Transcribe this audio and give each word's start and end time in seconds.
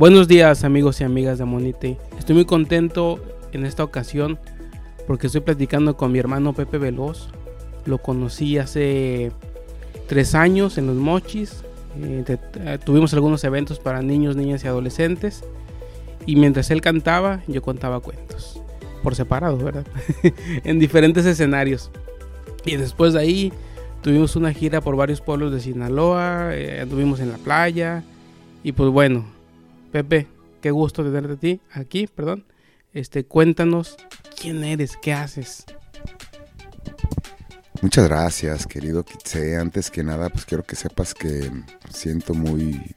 Buenos 0.00 0.28
días 0.28 0.64
amigos 0.64 0.98
y 1.02 1.04
amigas 1.04 1.36
de 1.36 1.44
Monite. 1.44 1.98
Estoy 2.18 2.34
muy 2.34 2.46
contento 2.46 3.22
en 3.52 3.66
esta 3.66 3.84
ocasión 3.84 4.38
porque 5.06 5.26
estoy 5.26 5.42
platicando 5.42 5.98
con 5.98 6.10
mi 6.10 6.18
hermano 6.18 6.54
Pepe 6.54 6.78
Veloz. 6.78 7.28
Lo 7.84 7.98
conocí 7.98 8.56
hace 8.56 9.30
tres 10.08 10.34
años 10.34 10.78
en 10.78 10.86
los 10.86 10.96
Mochis. 10.96 11.64
Eh, 12.00 12.24
eh, 12.26 12.78
tuvimos 12.82 13.12
algunos 13.12 13.44
eventos 13.44 13.78
para 13.78 14.00
niños, 14.00 14.36
niñas 14.36 14.64
y 14.64 14.68
adolescentes. 14.68 15.44
Y 16.24 16.36
mientras 16.36 16.70
él 16.70 16.80
cantaba, 16.80 17.42
yo 17.46 17.60
contaba 17.60 18.00
cuentos. 18.00 18.58
Por 19.02 19.14
separado, 19.14 19.58
¿verdad? 19.58 19.84
en 20.64 20.78
diferentes 20.78 21.26
escenarios. 21.26 21.90
Y 22.64 22.76
después 22.76 23.12
de 23.12 23.20
ahí 23.20 23.52
tuvimos 24.00 24.34
una 24.34 24.54
gira 24.54 24.80
por 24.80 24.96
varios 24.96 25.20
pueblos 25.20 25.52
de 25.52 25.60
Sinaloa. 25.60 26.56
Eh, 26.56 26.80
anduvimos 26.80 27.20
en 27.20 27.30
la 27.30 27.36
playa. 27.36 28.02
Y 28.64 28.72
pues 28.72 28.88
bueno, 28.88 29.26
Pepe, 29.92 30.28
qué 30.60 30.70
gusto 30.70 31.02
tenerte 31.04 31.32
a 31.32 31.36
ti 31.36 31.60
aquí, 31.72 32.06
perdón. 32.06 32.44
Este, 32.92 33.24
cuéntanos 33.24 33.96
quién 34.40 34.64
eres, 34.64 34.96
qué 35.00 35.12
haces. 35.12 35.64
Muchas 37.82 38.08
gracias, 38.08 38.66
querido 38.66 39.04
Kitse. 39.04 39.56
Antes 39.56 39.90
que 39.90 40.02
nada, 40.02 40.28
pues 40.28 40.44
quiero 40.44 40.64
que 40.64 40.76
sepas 40.76 41.14
que 41.14 41.50
siento 41.92 42.34
muy 42.34 42.94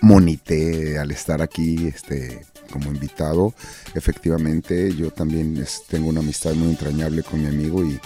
monité 0.00 0.98
al 0.98 1.10
estar 1.10 1.42
aquí 1.42 1.88
este, 1.88 2.46
como 2.70 2.90
invitado. 2.90 3.54
Efectivamente, 3.94 4.94
yo 4.94 5.10
también 5.10 5.64
tengo 5.88 6.08
una 6.08 6.20
amistad 6.20 6.54
muy 6.54 6.70
entrañable 6.70 7.22
con 7.22 7.40
mi 7.40 7.48
amigo 7.48 7.84
y, 7.84 7.98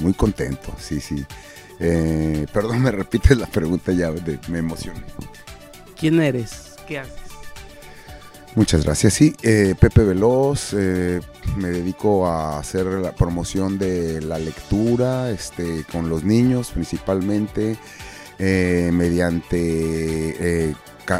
muy 0.00 0.12
contento, 0.14 0.74
sí, 0.78 1.00
sí. 1.00 1.24
Eh, 1.80 2.46
perdón, 2.52 2.82
me 2.82 2.90
repites 2.90 3.38
la 3.38 3.46
pregunta 3.46 3.92
ya, 3.92 4.12
me 4.48 4.58
emocioné. 4.58 5.02
¿Quién 5.98 6.20
eres? 6.20 6.74
¿Qué 6.86 6.98
haces? 6.98 7.25
Muchas 8.56 8.84
gracias. 8.84 9.12
Sí, 9.12 9.36
eh, 9.42 9.74
Pepe 9.78 10.02
Veloz, 10.02 10.72
eh, 10.72 11.20
me 11.58 11.68
dedico 11.68 12.26
a 12.26 12.58
hacer 12.58 12.86
la 12.86 13.14
promoción 13.14 13.78
de 13.78 14.22
la 14.22 14.38
lectura 14.38 15.30
este, 15.30 15.84
con 15.92 16.08
los 16.08 16.24
niños 16.24 16.70
principalmente, 16.70 17.76
eh, 18.38 18.88
mediante 18.94 20.74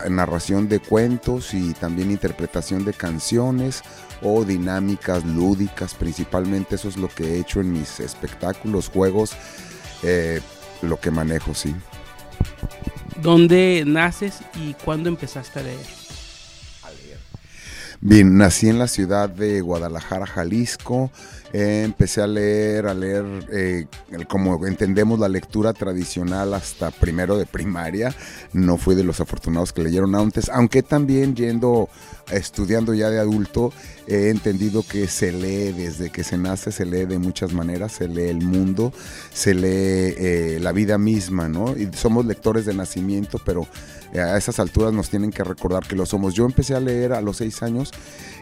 narración 0.09 0.67
de 0.71 0.81
cuentos 0.81 1.53
y 1.53 1.75
también 1.75 2.11
interpretación 2.11 2.87
de 2.87 2.95
canciones 2.95 3.83
o 4.23 4.43
dinámicas 4.47 5.23
lúdicas 5.27 5.93
principalmente. 5.93 6.77
Eso 6.77 6.89
es 6.89 6.97
lo 6.97 7.09
que 7.09 7.35
he 7.35 7.39
hecho 7.39 7.61
en 7.61 7.71
mis 7.71 8.01
espectáculos, 8.01 8.89
juegos, 8.89 9.33
lo 10.81 10.99
que 10.99 11.11
manejo, 11.11 11.53
sí. 11.53 11.77
¿Dónde 13.21 13.85
naces 13.87 14.39
y 14.55 14.73
cuándo 14.73 15.11
empezaste 15.11 15.61
a 15.61 15.63
leer? 15.65 16.06
Bien, 18.01 18.37
nací 18.37 18.69
en 18.69 18.79
la 18.79 18.89
ciudad 18.89 19.29
de 19.31 19.63
Guadalajara, 19.63 20.27
Jalisco. 20.27 21.11
Eh, 21.53 21.83
empecé 21.85 22.21
a 22.21 22.27
leer, 22.27 22.87
a 22.87 22.93
leer, 22.93 23.25
eh, 23.51 23.87
como 24.29 24.67
entendemos 24.67 25.19
la 25.19 25.29
lectura 25.29 25.73
tradicional 25.73 26.53
hasta 26.53 26.91
primero 26.91 27.39
de 27.39 27.47
primaria. 27.47 28.15
No 28.53 28.77
fui 28.77 28.95
de 28.95 29.05
los 29.05 29.21
afortunados 29.21 29.73
que 29.73 29.83
leyeron 29.83 30.15
antes, 30.15 30.51
aunque 30.51 30.83
también 30.83 31.35
yendo, 31.35 31.89
estudiando 32.31 32.93
ya 32.93 33.09
de 33.09 33.21
adulto, 33.21 33.73
he 34.07 34.29
entendido 34.29 34.83
que 34.83 35.07
se 35.09 35.33
lee 35.33 35.73
desde 35.73 36.11
que 36.11 36.25
se 36.25 36.37
nace, 36.37 36.73
se 36.73 36.85
lee 36.85 37.07
de 37.07 37.19
muchas 37.19 37.55
maneras, 37.55 37.93
se 37.93 38.09
lee 38.09 38.29
el 38.29 38.43
mundo, 38.43 38.93
se 39.33 39.55
lee 39.55 40.15
eh, 40.19 40.59
la 40.61 40.73
vida 40.73 40.99
misma, 40.99 41.49
¿no? 41.49 41.77
Y 41.77 41.89
somos 41.95 42.27
lectores 42.27 42.67
de 42.67 42.75
nacimiento, 42.75 43.41
pero 43.45 43.67
a 44.15 44.37
esas 44.37 44.59
alturas 44.61 44.93
nos 44.93 45.11
tienen 45.11 45.31
que 45.31 45.45
recordar 45.45 45.87
que 45.87 45.97
lo 45.97 46.07
somos. 46.07 46.35
Yo 46.35 46.45
empecé 46.45 46.75
a 46.75 46.81
leer 46.81 47.13
a 47.13 47.21
los 47.21 47.39
seis 47.39 47.63
años 47.63 47.86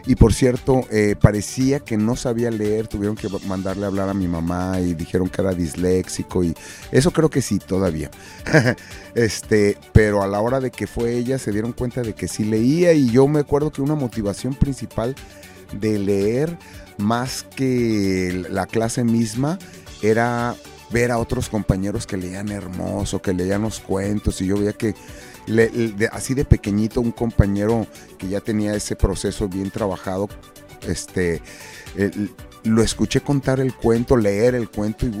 y 0.07 0.15
por 0.15 0.33
cierto, 0.33 0.85
eh, 0.91 1.15
parecía 1.19 1.79
que 1.79 1.97
no 1.97 2.15
sabía 2.15 2.51
leer, 2.51 2.87
tuvieron 2.87 3.15
que 3.15 3.27
mandarle 3.47 3.85
a 3.85 3.87
hablar 3.87 4.09
a 4.09 4.13
mi 4.13 4.27
mamá 4.27 4.79
y 4.79 4.93
dijeron 4.93 5.29
que 5.29 5.41
era 5.41 5.53
disléxico 5.53 6.43
y 6.43 6.53
eso 6.91 7.11
creo 7.11 7.29
que 7.29 7.41
sí, 7.41 7.57
todavía. 7.57 8.11
este, 9.15 9.77
pero 9.93 10.21
a 10.21 10.27
la 10.27 10.39
hora 10.41 10.59
de 10.59 10.69
que 10.69 10.85
fue 10.85 11.13
ella 11.13 11.39
se 11.39 11.51
dieron 11.51 11.73
cuenta 11.73 12.01
de 12.01 12.13
que 12.13 12.27
sí 12.27 12.43
leía 12.45 12.93
y 12.93 13.09
yo 13.09 13.27
me 13.27 13.39
acuerdo 13.39 13.71
que 13.71 13.81
una 13.81 13.95
motivación 13.95 14.53
principal 14.53 15.15
de 15.79 15.97
leer 15.97 16.55
más 16.97 17.43
que 17.43 18.45
la 18.49 18.67
clase 18.67 19.03
misma 19.03 19.57
era 20.03 20.55
ver 20.91 21.11
a 21.11 21.17
otros 21.17 21.49
compañeros 21.49 22.05
que 22.05 22.15
leían 22.15 22.49
hermoso, 22.49 23.21
que 23.21 23.33
leían 23.33 23.63
los 23.63 23.79
cuentos 23.79 24.39
y 24.41 24.45
yo 24.45 24.57
veía 24.57 24.73
que 24.73 24.93
así 26.11 26.33
de 26.33 26.45
pequeñito, 26.45 27.01
un 27.01 27.11
compañero 27.11 27.87
que 28.17 28.27
ya 28.27 28.41
tenía 28.41 28.73
ese 28.75 28.95
proceso 28.95 29.47
bien 29.47 29.71
trabajado, 29.71 30.29
este, 30.87 31.41
lo 32.63 32.81
escuché 32.81 33.21
contar 33.21 33.59
el 33.59 33.73
cuento, 33.73 34.17
leer 34.17 34.55
el 34.55 34.69
cuento 34.69 35.05
y 35.05 35.11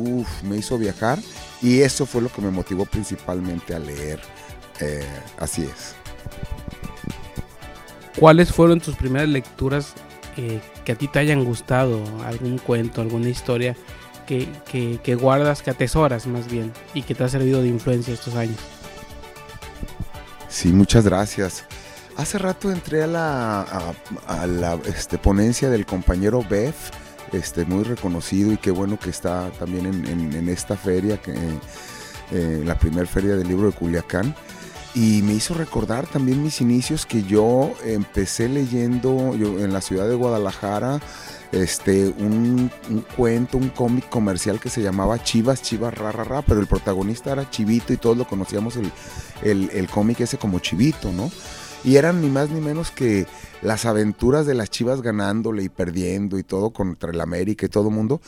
me 0.45 0.57
hizo 0.57 0.77
viajar. 0.77 1.19
Y 1.61 1.81
eso 1.81 2.05
fue 2.05 2.21
lo 2.21 2.29
que 2.29 2.41
me 2.41 2.51
motivó 2.51 2.85
principalmente 2.85 3.73
a 3.73 3.79
leer. 3.79 4.19
Eh, 4.81 5.05
así 5.39 5.63
es. 5.63 5.95
¿Cuáles 8.19 8.51
fueron 8.51 8.79
tus 8.79 8.95
primeras 8.95 9.29
lecturas 9.29 9.93
eh, 10.37 10.61
que 10.83 10.93
a 10.93 10.95
ti 10.95 11.07
te 11.07 11.19
hayan 11.19 11.43
gustado? 11.43 12.01
¿Algún 12.25 12.57
cuento, 12.57 13.01
alguna 13.01 13.29
historia 13.29 13.75
que, 14.25 14.47
que 15.03 15.15
guardas, 15.15 15.61
que 15.61 15.69
atesoras 15.69 16.25
más 16.27 16.49
bien 16.49 16.71
y 16.93 17.03
que 17.03 17.13
te 17.13 17.23
ha 17.23 17.29
servido 17.29 17.61
de 17.61 17.67
influencia 17.67 18.13
estos 18.13 18.35
años? 18.35 18.57
Sí, 20.55 20.71
muchas 20.71 21.03
gracias. 21.03 21.65
Hace 22.15 22.37
rato 22.37 22.71
entré 22.71 23.03
a 23.03 23.07
la, 23.07 23.93
a, 24.25 24.47
la 24.47 24.79
este, 24.85 25.17
ponencia 25.17 25.69
del 25.69 25.85
compañero 25.85 26.45
Beth, 26.49 26.73
este, 27.33 27.65
muy 27.65 27.83
reconocido 27.83 28.53
y 28.53 28.57
qué 28.57 28.71
bueno 28.71 28.97
que 28.97 29.09
está 29.09 29.51
también 29.59 29.85
en, 29.85 30.47
esta 30.47 30.77
feria, 30.77 31.19
eh, 32.31 32.63
la 32.63 32.79
primera 32.79 33.05
feria 33.05 33.35
del 33.35 33.49
libro 33.49 33.67
de 33.67 33.73
Culiacán. 33.73 34.33
Y 34.93 35.23
me 35.23 35.33
hizo 35.33 35.55
recordar 35.55 36.07
también 36.07 36.41
mis 36.41 36.61
inicios 36.61 37.05
que 37.05 37.23
yo 37.23 37.73
empecé 37.83 38.47
leyendo 38.47 39.33
en 39.33 39.73
la 39.73 39.81
ciudad 39.81 40.07
de 40.07 40.15
Guadalajara 40.15 41.01
este, 41.55 42.07
un, 42.07 42.69
cuento, 43.15 43.57
un 43.57 43.69
cómic 43.69 44.09
comercial 44.09 44.59
que 44.59 44.69
se 44.69 44.81
llamaba 44.81 45.23
Chivas, 45.23 45.61
Chivas, 45.61 45.93
ra, 45.93 46.11
ra, 46.11 46.41
pero 46.41 46.59
el 46.59 46.67
protagonista 46.67 47.31
era 47.31 47.49
Chivito 47.49 47.93
y 47.93 47.97
todos 47.97 48.17
lo 48.17 48.27
conocíamos 48.27 48.75
el, 48.75 48.91
el, 49.71 49.89
cómic 49.89 50.19
ese 50.19 50.37
como 50.37 50.59
Chivito, 50.59 51.11
¿no? 51.11 51.31
Y 51.83 51.97
eran 51.97 52.19
ni 52.19 52.29
más 52.29 52.49
ni 52.49 52.59
menos 52.61 52.91
que 52.91 53.27
las 53.61 53.85
aventuras 53.85 54.45
de 54.45 54.55
las 54.55 54.69
Chivas 54.69 55.01
ganándole 55.01 55.63
y 55.63 55.69
perdiendo 55.69 56.37
y 56.37 56.43
todo 56.43 56.71
contra 56.71 57.11
el 57.11 57.21
América 57.21 57.65
y 57.65 57.69
todo 57.69 57.89
el 57.89 57.95
mundo, 57.95 58.21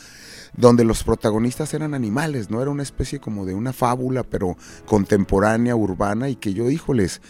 donde 0.56 0.84
los 0.84 1.04
protagonistas 1.04 1.74
eran 1.74 1.92
animales, 1.92 2.50
¿no? 2.50 2.62
Era 2.62 2.70
una 2.70 2.82
especie 2.82 3.20
como 3.20 3.44
de 3.44 3.54
una 3.54 3.72
fábula, 3.72 4.22
pero 4.22 4.56
contemporánea, 4.86 5.76
urbana, 5.76 6.28
y 6.28 6.36
que 6.36 6.54
yo, 6.54 6.70
híjoles, 6.70 7.20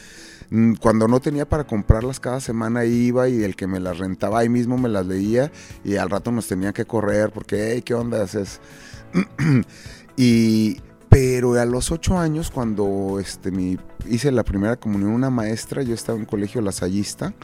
cuando 0.80 1.08
no 1.08 1.20
tenía 1.20 1.46
para 1.46 1.64
comprarlas 1.64 2.20
cada 2.20 2.40
semana 2.40 2.84
iba 2.84 3.28
y 3.28 3.42
el 3.42 3.54
que 3.54 3.66
me 3.66 3.80
las 3.80 3.98
rentaba 3.98 4.38
ahí 4.38 4.48
mismo 4.48 4.78
me 4.78 4.88
las 4.88 5.06
leía 5.06 5.52
y 5.84 5.96
al 5.96 6.08
rato 6.08 6.32
nos 6.32 6.48
tenía 6.48 6.72
que 6.72 6.86
correr 6.86 7.30
porque, 7.30 7.72
hey, 7.72 7.82
¿qué 7.82 7.94
onda 7.94 8.22
haces? 8.22 8.60
y, 10.16 10.80
pero 11.08 11.54
a 11.54 11.64
los 11.66 11.90
ocho 11.90 12.18
años, 12.18 12.50
cuando 12.50 13.18
este, 13.20 13.50
mi, 13.50 13.78
hice 14.06 14.30
la 14.32 14.44
primera 14.44 14.76
comunión, 14.76 15.10
una 15.10 15.30
maestra, 15.30 15.82
yo 15.82 15.94
estaba 15.94 16.16
en 16.16 16.22
un 16.22 16.26
colegio 16.26 16.60
lasallista, 16.60 17.34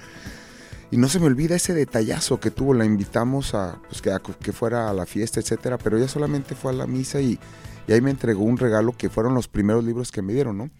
y 0.90 0.96
no 0.96 1.08
se 1.08 1.18
me 1.18 1.26
olvida 1.26 1.56
ese 1.56 1.74
detallazo 1.74 2.38
que 2.40 2.50
tuvo, 2.50 2.72
la 2.72 2.84
invitamos 2.84 3.54
a 3.54 3.80
pues, 3.88 4.00
que, 4.00 4.16
que 4.40 4.52
fuera 4.52 4.88
a 4.88 4.94
la 4.94 5.06
fiesta, 5.06 5.40
etcétera, 5.40 5.76
pero 5.76 5.96
ella 5.98 6.08
solamente 6.08 6.54
fue 6.54 6.72
a 6.72 6.74
la 6.74 6.86
misa 6.86 7.20
y, 7.20 7.38
y 7.86 7.92
ahí 7.92 8.00
me 8.00 8.10
entregó 8.10 8.44
un 8.44 8.58
regalo 8.58 8.92
que 8.96 9.10
fueron 9.10 9.34
los 9.34 9.48
primeros 9.48 9.84
libros 9.84 10.12
que 10.12 10.22
me 10.22 10.32
dieron, 10.32 10.56
¿no? 10.56 10.70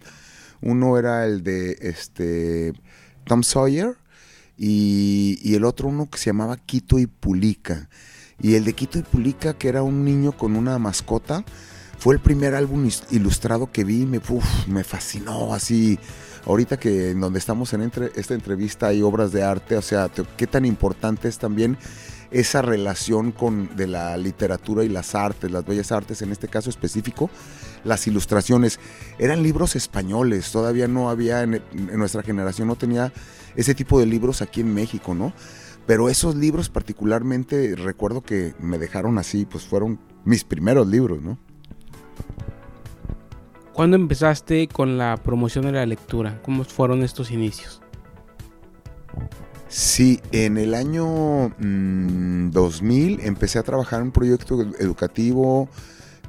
Uno 0.65 0.97
era 0.97 1.25
el 1.25 1.43
de 1.43 1.77
este 1.79 2.73
Tom 3.23 3.43
Sawyer 3.43 3.95
y, 4.57 5.53
el 5.55 5.63
otro 5.63 5.89
uno 5.89 6.09
que 6.09 6.17
se 6.17 6.25
llamaba 6.25 6.57
Quito 6.57 6.97
y 6.97 7.05
Pulica. 7.05 7.87
Y 8.41 8.55
el 8.55 8.65
de 8.65 8.73
Quito 8.73 8.97
y 8.97 9.03
Pulica, 9.03 9.53
que 9.53 9.69
era 9.69 9.83
un 9.83 10.03
niño 10.03 10.31
con 10.31 10.55
una 10.55 10.79
mascota, 10.79 11.45
fue 11.99 12.15
el 12.15 12.19
primer 12.19 12.55
álbum 12.55 12.89
ilustrado 13.11 13.71
que 13.71 13.83
vi 13.83 14.01
y 14.01 14.05
me, 14.07 14.19
me 14.67 14.83
fascinó 14.83 15.53
así. 15.53 15.99
Ahorita 16.47 16.77
que 16.77 17.11
en 17.11 17.21
donde 17.21 17.39
estamos 17.39 17.71
en 17.73 17.91
esta 18.15 18.33
entrevista 18.33 18.87
hay 18.87 19.03
obras 19.03 19.31
de 19.31 19.43
arte, 19.43 19.77
o 19.77 19.81
sea, 19.83 20.09
qué 20.35 20.47
tan 20.47 20.65
importante 20.65 21.27
es 21.27 21.37
también 21.37 21.77
esa 22.35 22.61
relación 22.61 23.31
con, 23.31 23.77
de 23.77 23.87
la 23.87 24.17
literatura 24.17 24.83
y 24.83 24.89
las 24.89 25.15
artes, 25.15 25.49
las 25.51 25.65
bellas 25.65 25.93
artes 25.93 26.21
en 26.21 26.33
este 26.33 26.49
caso 26.49 26.69
específico, 26.69 27.29
las 27.85 28.07
ilustraciones. 28.07 28.77
Eran 29.17 29.41
libros 29.41 29.77
españoles, 29.77 30.51
todavía 30.51 30.89
no 30.89 31.09
había, 31.09 31.43
en, 31.43 31.61
nuestra 31.93 32.23
generación 32.23 32.67
no 32.67 32.75
tenía 32.75 33.13
ese 33.55 33.73
tipo 33.73 34.01
de 34.01 34.05
libros 34.05 34.41
aquí 34.41 34.59
en 34.59 34.73
México, 34.73 35.15
¿no? 35.15 35.31
Pero 35.87 36.09
esos 36.09 36.35
libros 36.35 36.67
particularmente 36.67 37.73
recuerdo 37.77 38.21
que 38.21 38.53
me 38.59 38.79
dejaron 38.79 39.17
así, 39.17 39.45
pues 39.45 39.63
fueron 39.63 39.97
mis 40.25 40.43
primeros 40.43 40.87
libros, 40.87 41.21
¿no? 41.21 41.37
¿Cuándo 43.71 43.95
empezaste 43.95 44.67
con 44.67 44.97
la 44.97 45.15
promoción 45.15 45.67
de 45.67 45.71
la 45.71 45.85
lectura? 45.85 46.41
¿Cómo 46.43 46.65
fueron 46.65 47.01
estos 47.01 47.31
inicios? 47.31 47.81
Sí, 49.67 50.21
en 50.31 50.57
el 50.57 50.73
año 50.73 51.53
2000 51.57 53.17
mm, 53.17 53.19
empecé 53.21 53.59
a 53.59 53.63
trabajar 53.63 53.99
en 53.99 54.07
un 54.07 54.11
proyecto 54.11 54.61
educativo 54.79 55.67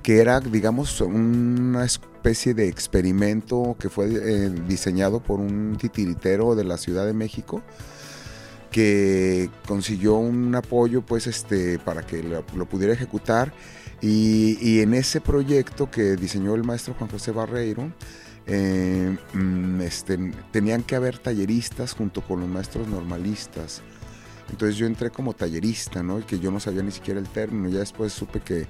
que 0.02 0.20
era, 0.20 0.40
digamos, 0.40 1.00
una 1.00 1.84
especie 1.84 2.54
de 2.54 2.68
experimento 2.68 3.76
que 3.78 3.88
fue 3.88 4.06
eh, 4.06 4.50
diseñado 4.66 5.20
por 5.20 5.40
un 5.40 5.76
titiritero 5.78 6.54
de 6.54 6.64
la 6.64 6.78
Ciudad 6.78 7.06
de 7.06 7.12
México 7.12 7.62
que 8.70 9.50
consiguió 9.66 10.16
un 10.16 10.54
apoyo 10.54 11.00
pues 11.00 11.26
este 11.26 11.78
para 11.78 12.02
que 12.02 12.22
lo, 12.22 12.66
pudiera 12.66 12.92
ejecutar. 12.92 13.52
Y, 14.02 14.80
en 14.80 14.92
ese 14.92 15.22
proyecto 15.22 15.90
que 15.90 16.16
diseñó 16.16 16.54
el 16.54 16.62
maestro 16.62 16.94
Juan 16.94 17.08
José 17.10 17.32
Barreiro 17.32 17.90
eh, 18.46 19.16
mm, 19.32 19.80
este, 19.80 20.32
tenían 20.50 20.82
que 20.82 20.96
haber 20.96 21.18
talleristas 21.18 21.92
junto 21.92 22.20
con 22.20 22.40
los 22.40 22.48
maestros 22.48 22.88
normalistas. 22.88 23.82
Entonces 24.50 24.76
yo 24.76 24.86
entré 24.86 25.10
como 25.10 25.32
tallerista 25.32 26.02
no 26.02 26.24
que 26.24 26.38
yo 26.38 26.52
no 26.52 26.60
sabía 26.60 26.82
ni 26.82 26.92
siquiera 26.92 27.18
el 27.18 27.28
término. 27.28 27.68
Ya 27.68 27.80
después 27.80 28.12
supe 28.12 28.40
que 28.40 28.66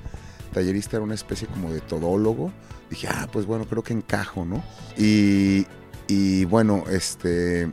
tallerista 0.53 0.97
era 0.97 1.05
una 1.05 1.15
especie 1.15 1.47
como 1.49 1.73
de 1.73 1.81
todólogo. 1.81 2.53
Dije 2.89 3.09
ah 3.11 3.29
pues 3.31 3.47
bueno 3.47 3.67
creo 3.67 3.83
que 3.83 3.93
encajo 3.93 4.45
no 4.45 4.63
y, 4.97 5.67
y 6.07 6.45
bueno 6.45 6.85
este 6.89 7.73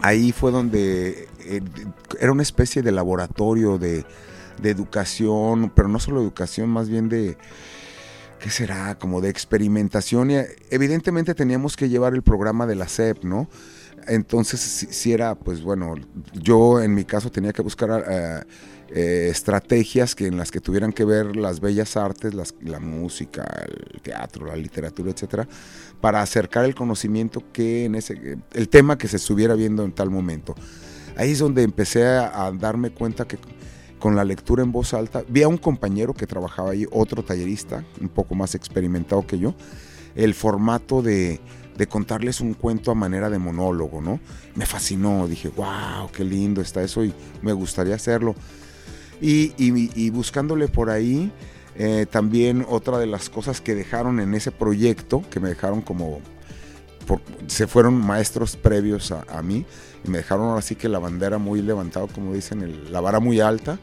ahí 0.00 0.32
fue 0.32 0.50
donde 0.50 1.28
eh, 1.40 1.60
era 2.20 2.32
una 2.32 2.42
especie 2.42 2.82
de 2.82 2.92
laboratorio 2.92 3.78
de, 3.78 4.04
educación, 4.62 5.70
pero 5.72 5.88
no 5.88 6.00
solo 6.00 6.20
educación, 6.20 6.68
más 6.68 6.88
bien 6.88 7.08
de, 7.08 7.38
¿qué 8.38 8.50
será? 8.50 8.98
Como 8.98 9.20
de 9.20 9.28
experimentación. 9.28 10.30
Y 10.30 10.36
evidentemente 10.70 11.34
teníamos 11.34 11.76
que 11.76 11.88
llevar 11.88 12.14
el 12.14 12.22
programa 12.22 12.66
de 12.66 12.74
la 12.74 12.88
SEP, 12.88 13.24
¿no? 13.24 13.48
Entonces, 14.06 14.60
si, 14.60 15.12
era, 15.12 15.34
pues 15.34 15.62
bueno, 15.62 15.94
yo 16.32 16.80
en 16.80 16.94
mi 16.94 17.04
caso 17.04 17.30
tenía 17.30 17.52
que 17.52 17.60
buscar 17.60 18.04
eh, 18.08 18.40
eh, 18.90 19.28
estrategias 19.30 20.14
que 20.14 20.26
en 20.26 20.38
las 20.38 20.50
que 20.50 20.60
tuvieran 20.60 20.92
que 20.92 21.04
ver 21.04 21.36
las 21.36 21.60
bellas 21.60 21.96
artes, 21.96 22.32
la 22.34 22.80
música, 22.80 23.44
el 23.66 24.00
teatro, 24.00 24.46
la 24.46 24.56
literatura, 24.56 25.10
etcétera, 25.10 25.46
para 26.00 26.22
acercar 26.22 26.64
el 26.64 26.74
conocimiento 26.74 27.42
que 27.52 27.84
en 27.84 27.96
ese, 27.96 28.38
el 28.54 28.68
tema 28.70 28.96
que 28.96 29.08
se 29.08 29.16
estuviera 29.16 29.54
viendo 29.54 29.84
en 29.84 29.92
tal 29.92 30.08
momento. 30.08 30.54
Ahí 31.18 31.32
es 31.32 31.40
donde 31.40 31.64
empecé 31.64 32.06
a, 32.06 32.50
darme 32.52 32.90
cuenta 32.90 33.26
que 33.26 33.38
con 33.98 34.16
la 34.16 34.24
lectura 34.24 34.62
en 34.62 34.72
voz 34.72 34.94
alta, 34.94 35.22
vi 35.28 35.42
a 35.42 35.48
un 35.48 35.58
compañero 35.58 36.14
que 36.14 36.26
trabajaba 36.26 36.70
ahí, 36.70 36.86
otro 36.90 37.22
tallerista, 37.22 37.84
un 38.00 38.08
poco 38.08 38.34
más 38.34 38.54
experimentado 38.54 39.26
que 39.26 39.38
yo, 39.38 39.54
el 40.14 40.34
formato 40.34 41.02
de, 41.02 41.40
contarles 41.88 42.40
un 42.40 42.54
cuento 42.54 42.90
a 42.90 42.94
manera 42.94 43.30
de 43.30 43.38
monólogo, 43.38 44.00
¿no? 44.00 44.18
Me 44.56 44.66
fascinó, 44.66 45.28
dije, 45.28 45.48
wow, 45.48 46.10
qué 46.12 46.24
lindo 46.24 46.60
está 46.60 46.82
eso 46.82 47.04
y 47.04 47.14
me 47.40 47.52
gustaría 47.52 47.94
hacerlo. 47.94 48.34
Y, 49.20 50.10
buscándole 50.10 50.68
por 50.68 50.90
ahí, 50.90 51.30
eh, 51.76 52.06
también 52.10 52.66
otra 52.68 52.98
de 52.98 53.06
las 53.06 53.30
cosas 53.30 53.60
que 53.60 53.74
dejaron 53.74 54.18
en 54.18 54.34
ese 54.34 54.50
proyecto, 54.50 55.22
que 55.30 55.38
me 55.38 55.48
dejaron 55.48 55.80
como, 55.80 56.20
se 57.46 57.66
fueron 57.66 57.94
maestros 57.94 58.56
previos 58.56 59.12
a, 59.12 59.42
mí, 59.42 59.64
y 59.64 59.87
me 60.08 60.18
dejaron 60.18 60.56
así 60.56 60.74
que 60.74 60.88
la 60.88 60.98
bandera 60.98 61.38
muy 61.38 61.62
levantada, 61.62 62.06
como 62.06 62.34
dicen, 62.34 62.92
la 62.92 63.00
vara 63.00 63.20
muy 63.20 63.40
alta. 63.40 63.78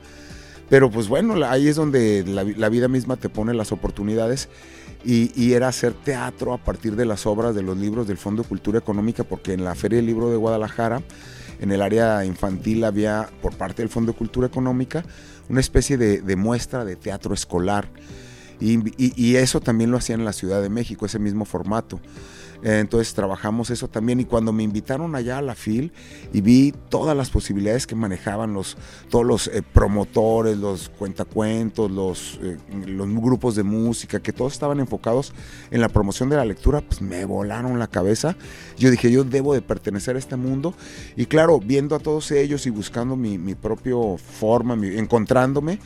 Pero 0.69 0.89
pues 0.89 1.07
bueno, 1.07 1.35
ahí 1.45 1.67
es 1.67 1.75
donde 1.75 2.23
la, 2.25 2.69
vida 2.69 2.87
misma 2.87 3.17
te 3.17 3.29
pone 3.29 3.53
las 3.53 3.71
oportunidades 3.71 4.49
y, 5.03 5.31
y, 5.39 5.53
era 5.53 5.67
hacer 5.67 5.93
teatro 5.93 6.53
a 6.53 6.57
partir 6.57 6.95
de 6.95 7.05
las 7.05 7.27
obras 7.27 7.53
de 7.53 7.61
los 7.61 7.77
libros 7.77 8.07
del 8.07 8.17
Fondo 8.17 8.41
de 8.41 8.49
Cultura 8.49 8.79
Económica, 8.79 9.23
porque 9.23 9.53
en 9.53 9.63
la 9.63 9.75
Feria 9.75 9.97
del 9.97 10.07
Libro 10.07 10.31
de 10.31 10.37
Guadalajara 10.37 11.03
en 11.59 11.71
el 11.71 11.81
área 11.81 12.25
infantil 12.25 12.83
había, 12.83 13.29
por 13.41 13.55
parte 13.55 13.81
del 13.81 13.89
Fondo 13.89 14.11
de 14.11 14.17
Cultura 14.17 14.47
Económica, 14.47 15.03
una 15.49 15.59
especie 15.59 15.97
de, 15.97 16.35
muestra 16.35 16.83
de 16.85 16.95
teatro 16.95 17.33
escolar. 17.33 17.87
y, 18.59 19.35
eso 19.35 19.61
también 19.61 19.91
lo 19.91 19.97
hacían 19.97 20.21
en 20.21 20.25
la 20.25 20.33
Ciudad 20.33 20.61
de 20.61 20.69
México, 20.69 21.05
ese 21.05 21.19
mismo 21.19 21.45
formato. 21.45 21.99
Eh, 22.63 22.79
entonces 22.79 23.13
trabajamos 23.13 23.69
eso 23.69 23.87
también 23.87 24.19
y 24.19 24.25
cuando 24.25 24.51
me 24.53 24.63
invitaron 24.63 25.15
allá 25.15 25.37
a 25.37 25.41
la 25.41 25.55
FIL 25.55 25.91
y 26.33 26.41
vi 26.41 26.73
todas 26.89 27.15
las 27.15 27.29
posibilidades 27.29 27.87
que 27.87 27.95
manejaban 27.95 28.53
los, 28.53 28.77
todos 29.09 29.25
los 29.25 29.47
eh, 29.47 29.61
promotores, 29.61 30.57
los 30.57 30.89
cuentacuentos, 30.89 31.91
los, 31.91 32.39
eh, 32.41 32.57
los 32.85 33.07
grupos 33.09 33.55
de 33.55 33.63
música, 33.63 34.19
que 34.19 34.33
todos 34.33 34.53
estaban 34.53 34.79
enfocados 34.79 35.33
en 35.71 35.81
la 35.81 35.89
promoción 35.89 36.29
de 36.29 36.37
la 36.37 36.45
lectura, 36.45 36.81
pues 36.81 37.01
me 37.01 37.25
volaron 37.25 37.79
la 37.79 37.87
cabeza. 37.87 38.35
Yo 38.77 38.91
dije, 38.91 39.11
yo 39.11 39.23
debo 39.23 39.53
de 39.53 39.61
pertenecer 39.61 40.15
a 40.15 40.19
este 40.19 40.35
mundo 40.35 40.73
y 41.15 41.25
claro, 41.25 41.59
viendo 41.59 41.95
a 41.95 41.99
todos 41.99 42.31
ellos 42.31 42.65
y 42.65 42.69
buscando 42.69 43.15
mi, 43.15 43.37
mi 43.37 43.55
propio 43.55 44.17
forma, 44.17 44.75
encontrándome, 44.75 45.79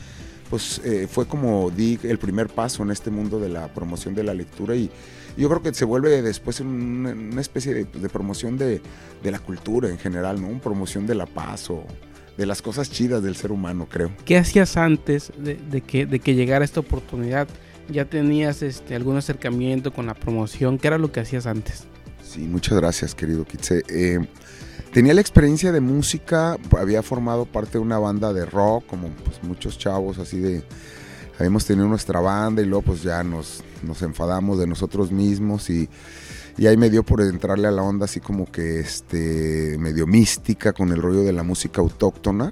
pues 0.49 0.81
fue 1.11 1.27
como 1.27 1.69
di 1.69 1.99
el 2.03 2.17
primer 2.17 2.47
paso 2.47 2.83
en 2.83 2.91
este 2.91 3.11
mundo 3.11 3.39
de 3.39 3.49
la 3.49 3.67
promoción 3.73 4.15
de 4.15 4.23
la 4.23 4.33
lectura 4.33 4.75
y 4.75 4.89
yo 5.37 5.47
creo 5.47 5.61
que 5.61 5.73
se 5.73 5.85
vuelve 5.85 6.21
después 6.21 6.59
una, 6.59 7.11
una 7.11 7.41
especie 7.41 7.73
de, 7.85 8.09
promoción 8.09 8.57
de, 8.57 8.81
la 9.23 9.39
cultura 9.39 9.89
en 9.89 9.97
general, 9.97 10.41
¿no? 10.41 10.49
Una 10.49 10.59
promoción 10.59 11.07
de 11.07 11.15
la 11.15 11.25
paz 11.25 11.69
o 11.69 11.85
de 12.37 12.45
las 12.45 12.61
cosas 12.61 12.91
chidas 12.91 13.23
del 13.23 13.35
ser 13.35 13.51
humano, 13.51 13.87
creo. 13.89 14.11
¿Qué 14.25 14.37
hacías 14.37 14.75
antes 14.77 15.31
de, 15.37 15.81
que, 15.81 16.05
de 16.05 16.19
que 16.19 16.35
llegara 16.35 16.65
esta 16.65 16.81
oportunidad? 16.81 17.47
¿Ya 17.89 18.05
tenías 18.05 18.61
este, 18.61 18.95
algún 18.95 19.17
acercamiento 19.17 19.93
con 19.93 20.05
la 20.05 20.13
promoción? 20.13 20.77
¿Qué 20.77 20.87
era 20.87 20.97
lo 20.97 21.11
que 21.11 21.21
hacías 21.21 21.45
antes? 21.45 21.85
Sí, 22.23 22.41
muchas 22.41 22.77
gracias, 22.77 23.15
querido 23.15 23.45
Kitse. 23.45 23.83
Eh, 23.89 24.19
tenía 24.93 25.13
la 25.13 25.21
experiencia 25.21 25.71
de 25.71 25.81
música, 25.81 26.57
había 26.77 27.03
formado 27.03 27.45
parte 27.45 27.73
de 27.73 27.79
una 27.79 27.99
banda 27.99 28.33
de 28.33 28.45
rock, 28.45 28.85
como 28.87 29.09
pues, 29.09 29.43
muchos 29.43 29.77
chavos 29.77 30.17
así 30.19 30.39
de 30.39 30.63
habíamos 31.37 31.65
tenido 31.65 31.87
nuestra 31.87 32.19
banda 32.19 32.61
y 32.61 32.65
luego 32.65 32.83
pues 32.83 33.01
ya 33.01 33.23
nos, 33.23 33.63
nos 33.81 34.01
enfadamos 34.01 34.59
de 34.59 34.67
nosotros 34.67 35.11
mismos 35.11 35.69
y, 35.69 35.89
ahí 36.67 36.75
me 36.75 36.89
dio 36.89 37.03
por 37.03 37.21
entrarle 37.21 37.69
a 37.69 37.71
la 37.71 37.81
onda 37.81 38.03
así 38.03 38.19
como 38.19 38.45
que 38.51 38.81
este, 38.81 39.77
medio 39.79 40.05
mística 40.05 40.73
con 40.73 40.91
el 40.91 41.01
rollo 41.01 41.21
de 41.21 41.31
la 41.31 41.43
música 41.43 41.79
autóctona. 41.79 42.51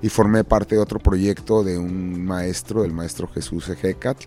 Y 0.00 0.08
formé 0.08 0.44
parte 0.44 0.76
de 0.76 0.80
otro 0.80 1.00
proyecto 1.00 1.64
de 1.64 1.78
un 1.78 2.24
maestro, 2.24 2.84
el 2.84 2.92
maestro 2.92 3.28
Jesús 3.28 3.68
Ejecat 3.68 4.18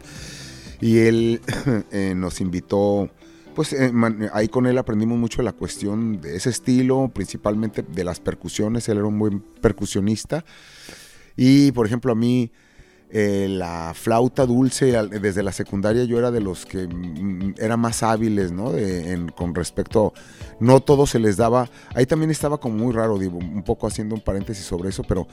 y 0.82 1.00
él 1.00 1.42
eh, 1.92 2.14
nos 2.16 2.42
invitó 2.42 3.10
pues 3.56 3.74
eh, 3.74 3.92
ahí 4.34 4.48
con 4.48 4.68
él 4.68 4.78
aprendimos 4.78 5.18
mucho 5.18 5.42
la 5.42 5.54
cuestión 5.54 6.22
de 6.22 6.36
ese 6.36 6.50
estilo, 6.50 7.10
principalmente 7.14 7.82
de 7.82 8.04
las 8.04 8.20
percusiones, 8.20 8.88
él 8.90 8.98
era 8.98 9.08
un 9.08 9.18
buen 9.18 9.40
percusionista. 9.40 10.46
Y 11.36 11.72
por 11.72 11.88
ejemplo 11.88 12.12
a 12.12 12.16
mí 12.16 12.52
eh, 13.12 13.48
la 13.50 13.94
flauta 13.94 14.46
dulce, 14.46 14.92
desde 15.08 15.44
la 15.44 15.52
secundaria 15.52 16.04
yo 16.06 16.18
era 16.18 16.32
de 16.32 16.42
los 16.42 16.66
que 16.66 16.88
mm, 16.88 17.56
era 17.58 17.78
más 17.78 18.04
hábiles, 18.04 18.52
¿no? 18.52 18.72
con 19.36 19.54
respecto, 19.54 20.14
no 20.60 20.80
todo 20.80 21.06
se 21.06 21.20
les 21.20 21.38
daba, 21.38 21.70
ahí 21.94 22.06
también 22.06 22.32
estaba 22.32 22.58
como 22.58 22.76
muy 22.76 22.94
raro, 22.94 23.18
digo, 23.18 23.38
un 23.38 23.64
poco 23.64 23.88
haciendo 23.88 24.16
un 24.16 24.22
paréntesis 24.22 24.66
sobre 24.66 24.90
eso, 24.90 25.04
pero 25.04 25.28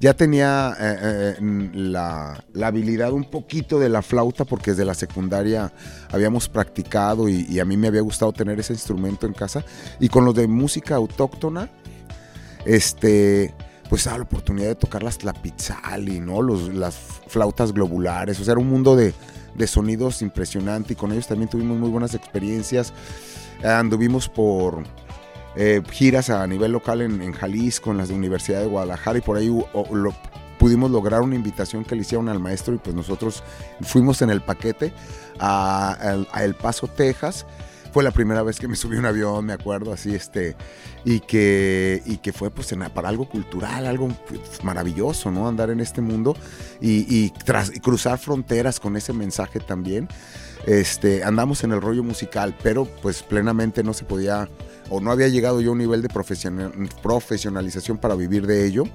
ya 0.00 0.14
tenía 0.14 0.76
eh, 0.78 1.36
eh, 1.38 1.70
la, 1.72 2.44
habilidad 2.62 3.12
un 3.12 3.24
poquito 3.24 3.78
de 3.78 3.88
la 3.88 4.02
flauta 4.02 4.44
porque 4.44 4.72
desde 4.72 4.84
la 4.84 4.94
secundaria 4.94 5.72
habíamos 6.10 6.48
practicado 6.48 7.28
y, 7.28 7.46
y 7.48 7.58
a 7.60 7.64
mí 7.64 7.76
me 7.76 7.88
había 7.88 8.02
gustado 8.02 8.32
tener 8.32 8.60
ese 8.60 8.74
instrumento 8.74 9.26
en 9.26 9.32
casa 9.32 9.64
y 9.98 10.08
con 10.08 10.24
los 10.24 10.34
de 10.34 10.46
música 10.46 10.96
autóctona, 10.96 11.70
este 12.64 13.54
pues 13.88 14.06
la 14.06 14.22
oportunidad 14.22 14.68
de 14.68 14.74
tocar 14.74 15.02
las 15.02 15.18
y 16.06 16.20
¿no? 16.20 16.42
Los, 16.42 16.72
las 16.74 16.96
flautas 17.26 17.72
globulares, 17.72 18.40
o 18.40 18.44
sea, 18.44 18.52
era 18.52 18.60
un 18.60 18.68
mundo 18.68 18.96
de, 18.96 19.14
sonidos 19.66 20.22
impresionante 20.22 20.94
y 20.94 20.96
con 20.96 21.12
ellos 21.12 21.26
también 21.26 21.48
tuvimos 21.48 21.78
muy 21.78 21.90
buenas 21.90 22.14
experiencias. 22.14 22.92
Anduvimos 23.62 24.28
por 24.28 24.82
eh, 25.56 25.80
giras 25.90 26.28
a 26.30 26.46
nivel 26.46 26.72
local 26.72 27.02
en, 27.02 27.32
Jalisco, 27.32 27.92
en 27.92 27.98
las 27.98 28.08
de 28.08 28.14
Universidad 28.14 28.60
de 28.60 28.66
Guadalajara 28.66 29.18
y 29.18 29.20
por 29.20 29.36
ahí 29.36 29.50
pudimos 30.58 30.90
lograr 30.90 31.20
una 31.22 31.36
invitación 31.36 31.84
que 31.84 31.94
le 31.94 32.02
hicieron 32.02 32.28
al 32.28 32.40
maestro 32.40 32.74
y 32.74 32.78
pues 32.78 32.94
nosotros 32.94 33.42
fuimos 33.80 34.22
en 34.22 34.30
el 34.30 34.40
paquete 34.40 34.92
a 35.38 36.16
El 36.42 36.54
Paso, 36.54 36.88
Texas 36.88 37.46
fue 37.94 38.02
la 38.02 38.10
primera 38.10 38.42
vez 38.42 38.58
que 38.58 38.66
me 38.66 38.74
subí 38.74 38.96
a 38.96 38.98
un 38.98 39.06
avión, 39.06 39.46
me 39.46 39.52
acuerdo, 39.52 39.92
así, 39.92 40.16
este, 40.16 40.56
y 41.04 41.20
que, 41.20 42.02
y 42.04 42.16
que 42.16 42.32
fue 42.32 42.50
pues 42.50 42.74
para 42.92 43.08
algo 43.08 43.28
cultural, 43.28 43.86
algo 43.86 44.08
pues, 44.28 44.64
maravilloso, 44.64 45.30
¿no? 45.30 45.46
Andar 45.46 45.70
en 45.70 45.78
este 45.78 46.00
mundo 46.00 46.36
y, 46.80 47.30
tras, 47.44 47.70
cruzar 47.80 48.18
fronteras 48.18 48.80
con 48.80 48.96
ese 48.96 49.12
mensaje 49.12 49.60
también. 49.60 50.08
Este, 50.66 51.22
andamos 51.22 51.62
en 51.62 51.70
el 51.70 51.80
rollo 51.80 52.02
musical, 52.02 52.56
pero 52.64 52.84
pues 52.84 53.22
plenamente 53.22 53.84
no 53.84 53.92
se 53.92 54.04
podía 54.04 54.48
o 54.90 55.00
no 55.00 55.12
había 55.12 55.28
llegado 55.28 55.60
yo 55.60 55.68
a 55.70 55.72
un 55.74 55.78
nivel 55.78 56.02
de 56.02 56.08
profesionalización 57.00 57.98
para 57.98 58.16
vivir 58.16 58.48
de 58.48 58.66
ello 58.66 58.86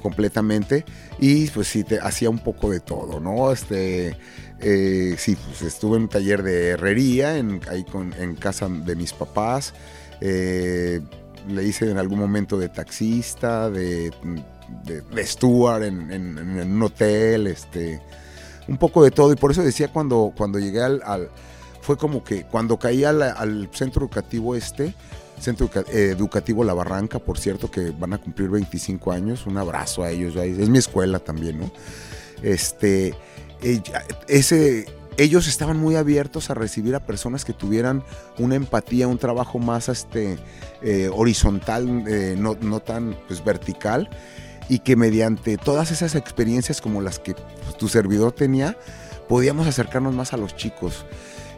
completamente 0.00 0.84
y 1.18 1.48
pues 1.48 1.66
sí, 1.66 1.82
te, 1.82 1.98
hacía 1.98 2.30
un 2.30 2.38
poco 2.38 2.70
de 2.70 2.78
todo, 2.78 3.18
¿no? 3.18 3.50
Este, 3.50 4.16
eh, 4.60 5.16
sí, 5.18 5.36
pues 5.36 5.62
estuve 5.62 5.96
en 5.96 6.04
un 6.04 6.08
taller 6.08 6.42
de 6.42 6.70
herrería 6.70 7.36
en, 7.36 7.60
ahí 7.68 7.84
en 8.18 8.34
casa 8.36 8.68
de 8.68 8.96
mis 8.96 9.12
papás. 9.12 9.74
Eh, 10.20 11.00
le 11.48 11.64
hice 11.64 11.90
en 11.90 11.98
algún 11.98 12.18
momento 12.18 12.58
de 12.58 12.68
taxista, 12.68 13.70
de, 13.70 14.12
de, 14.84 15.26
steward 15.26 15.84
en, 15.84 16.38
un 16.58 16.82
hotel, 16.82 17.46
este, 17.46 18.00
un 18.66 18.78
poco 18.78 19.04
de 19.04 19.10
todo. 19.10 19.32
Y 19.32 19.36
por 19.36 19.50
eso 19.50 19.62
decía 19.62 19.88
cuando, 19.88 20.32
cuando 20.36 20.58
llegué 20.58 20.82
al, 20.82 21.30
fue 21.82 21.96
como 21.96 22.24
que 22.24 22.44
cuando 22.44 22.78
caí 22.78 23.04
al, 23.04 23.68
centro 23.72 24.02
educativo 24.06 24.54
este, 24.54 24.94
Centro 25.38 25.68
Educativo 25.92 26.64
La 26.64 26.72
Barranca, 26.72 27.18
por 27.18 27.38
cierto, 27.38 27.70
que 27.70 27.90
van 27.90 28.14
a 28.14 28.18
cumplir 28.18 28.48
25 28.48 29.12
años, 29.12 29.46
un 29.46 29.58
abrazo 29.58 30.02
a 30.02 30.10
ellos, 30.10 30.34
es 30.34 30.70
mi 30.70 30.78
escuela 30.78 31.18
también, 31.18 31.60
¿no? 31.60 31.70
Este, 32.42 33.14
ese, 34.28 34.86
ellos 35.18 35.48
estaban 35.48 35.78
muy 35.78 35.96
abiertos 35.96 36.50
a 36.50 36.54
recibir 36.54 36.94
a 36.94 37.00
personas 37.00 37.44
que 37.44 37.52
tuvieran 37.52 38.02
una 38.38 38.54
empatía, 38.54 39.08
un 39.08 39.18
trabajo 39.18 39.58
más 39.58 39.88
este, 39.88 40.38
eh, 40.82 41.10
horizontal, 41.12 42.04
eh, 42.06 42.36
no, 42.38 42.80
tan 42.80 43.16
pues, 43.26 43.44
vertical, 43.44 44.10
y 44.68 44.80
que 44.80 44.96
mediante 44.96 45.56
todas 45.56 45.90
esas 45.90 46.14
experiencias 46.14 46.80
como 46.80 47.00
las 47.00 47.18
que 47.18 47.34
pues, 47.34 47.76
tu 47.78 47.88
servidor 47.88 48.32
tenía, 48.32 48.76
podíamos 49.28 49.66
acercarnos 49.66 50.14
más 50.14 50.32
a 50.32 50.36
los 50.36 50.54
chicos. 50.54 51.06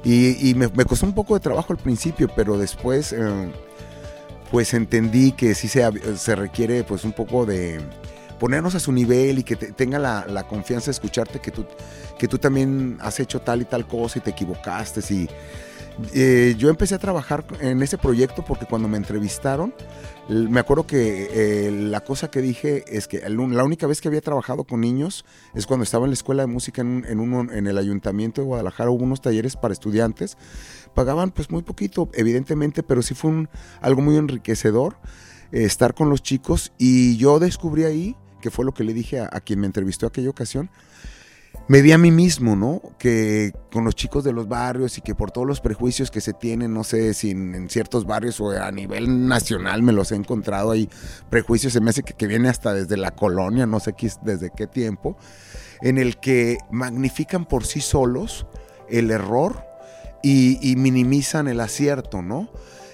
Y, 0.04 0.54
me, 0.54 0.68
costó 0.84 1.06
un 1.06 1.12
poco 1.12 1.34
de 1.34 1.40
trabajo 1.40 1.72
al 1.72 1.78
principio, 1.78 2.30
pero 2.34 2.56
después 2.56 3.12
eh, 3.12 3.52
pues 4.50 4.72
entendí 4.72 5.32
que 5.32 5.54
sí 5.54 5.68
se, 5.68 6.16
se 6.16 6.36
requiere 6.36 6.84
pues 6.84 7.04
un 7.04 7.12
poco 7.12 7.44
de 7.44 7.80
ponernos 8.38 8.74
a 8.74 8.80
su 8.80 8.92
nivel 8.92 9.38
y 9.38 9.42
que 9.42 9.56
tenga 9.56 9.98
la, 9.98 10.46
confianza 10.48 10.86
de 10.86 10.92
escucharte 10.92 11.40
que 11.40 11.50
tú, 11.50 11.66
que 12.18 12.28
tú 12.28 12.38
también 12.38 12.98
has 13.00 13.20
hecho 13.20 13.40
tal 13.40 13.62
y 13.62 13.64
tal 13.64 13.86
cosa 13.86 14.18
y 14.18 14.22
te 14.22 14.30
equivocaste. 14.30 15.00
Y, 15.12 15.28
eh, 16.14 16.54
yo 16.56 16.68
empecé 16.68 16.94
a 16.94 16.98
trabajar 16.98 17.44
en 17.60 17.82
ese 17.82 17.98
proyecto 17.98 18.44
porque 18.44 18.66
cuando 18.66 18.86
me 18.86 18.96
entrevistaron, 18.96 19.74
me 20.28 20.60
acuerdo 20.60 20.86
que 20.86 21.28
eh, 21.32 21.70
la 21.72 22.00
cosa 22.00 22.30
que 22.30 22.40
dije 22.40 22.84
es 22.86 23.08
que 23.08 23.28
la 23.28 23.64
única 23.64 23.86
vez 23.86 24.00
que 24.00 24.06
había 24.06 24.20
trabajado 24.20 24.64
con 24.64 24.80
niños 24.80 25.24
es 25.54 25.66
cuando 25.66 25.82
estaba 25.82 26.04
en 26.04 26.10
la 26.10 26.14
escuela 26.14 26.44
de 26.44 26.46
música 26.46 26.82
en, 26.82 27.04
en, 27.08 27.50
en 27.50 27.66
el 27.66 27.78
ayuntamiento 27.78 28.40
de 28.40 28.46
Guadalajara, 28.46 28.90
hubo 28.90 29.02
unos 29.02 29.20
talleres 29.20 29.56
para 29.56 29.72
estudiantes, 29.72 30.36
pagaban 30.94 31.32
pues 31.32 31.50
muy 31.50 31.62
poquito, 31.62 32.08
evidentemente, 32.14 32.82
pero 32.84 33.02
sí 33.02 33.14
fue 33.14 33.30
un, 33.30 33.48
algo 33.80 34.00
muy 34.00 34.16
enriquecedor 34.16 34.96
eh, 35.50 35.64
estar 35.64 35.94
con 35.94 36.10
los 36.10 36.22
chicos 36.22 36.72
y 36.78 37.16
yo 37.16 37.38
descubrí 37.38 37.84
ahí 37.84 38.16
que 38.48 38.54
fue 38.54 38.64
lo 38.64 38.72
que 38.72 38.82
le 38.82 38.94
dije 38.94 39.20
a, 39.20 39.40
quien 39.40 39.60
me 39.60 39.66
entrevistó 39.66 40.06
aquella 40.06 40.30
ocasión, 40.30 40.70
me 41.66 41.82
vi 41.82 41.92
a 41.92 41.98
mí 41.98 42.10
mismo, 42.10 42.56
¿no? 42.56 42.80
Que 42.98 43.52
con 43.70 43.84
los 43.84 43.94
chicos 43.94 44.24
de 44.24 44.32
los 44.32 44.48
barrios 44.48 44.96
y 44.96 45.02
que 45.02 45.14
por 45.14 45.30
todos 45.30 45.46
los 45.46 45.60
prejuicios 45.60 46.10
que 46.10 46.22
se 46.22 46.32
tienen, 46.32 46.72
no 46.72 46.82
sé 46.82 47.12
si 47.12 47.32
en, 47.32 47.68
ciertos 47.68 48.06
barrios 48.06 48.40
o 48.40 48.50
a 48.50 48.70
nivel 48.70 49.28
nacional 49.28 49.82
me 49.82 49.92
los 49.92 50.12
he 50.12 50.14
encontrado, 50.14 50.70
hay 50.70 50.88
prejuicios, 51.28 51.74
se 51.74 51.82
me 51.82 51.90
hace 51.90 52.02
que, 52.02 52.14
que 52.14 52.26
viene 52.26 52.48
hasta 52.48 52.72
desde 52.72 52.96
la 52.96 53.10
colonia, 53.10 53.66
no 53.66 53.80
sé 53.80 53.92
qué, 53.92 54.10
desde 54.22 54.50
qué 54.50 54.66
tiempo, 54.66 55.18
en 55.82 55.98
el 55.98 56.18
que 56.18 56.56
magnifican 56.70 57.44
por 57.44 57.66
sí 57.66 57.82
solos 57.82 58.46
el 58.88 59.10
error 59.10 59.62
y, 60.22 60.58
y 60.62 60.76
minimizan 60.76 61.48
el 61.48 61.60
acierto, 61.60 62.22
¿no? 62.22 62.48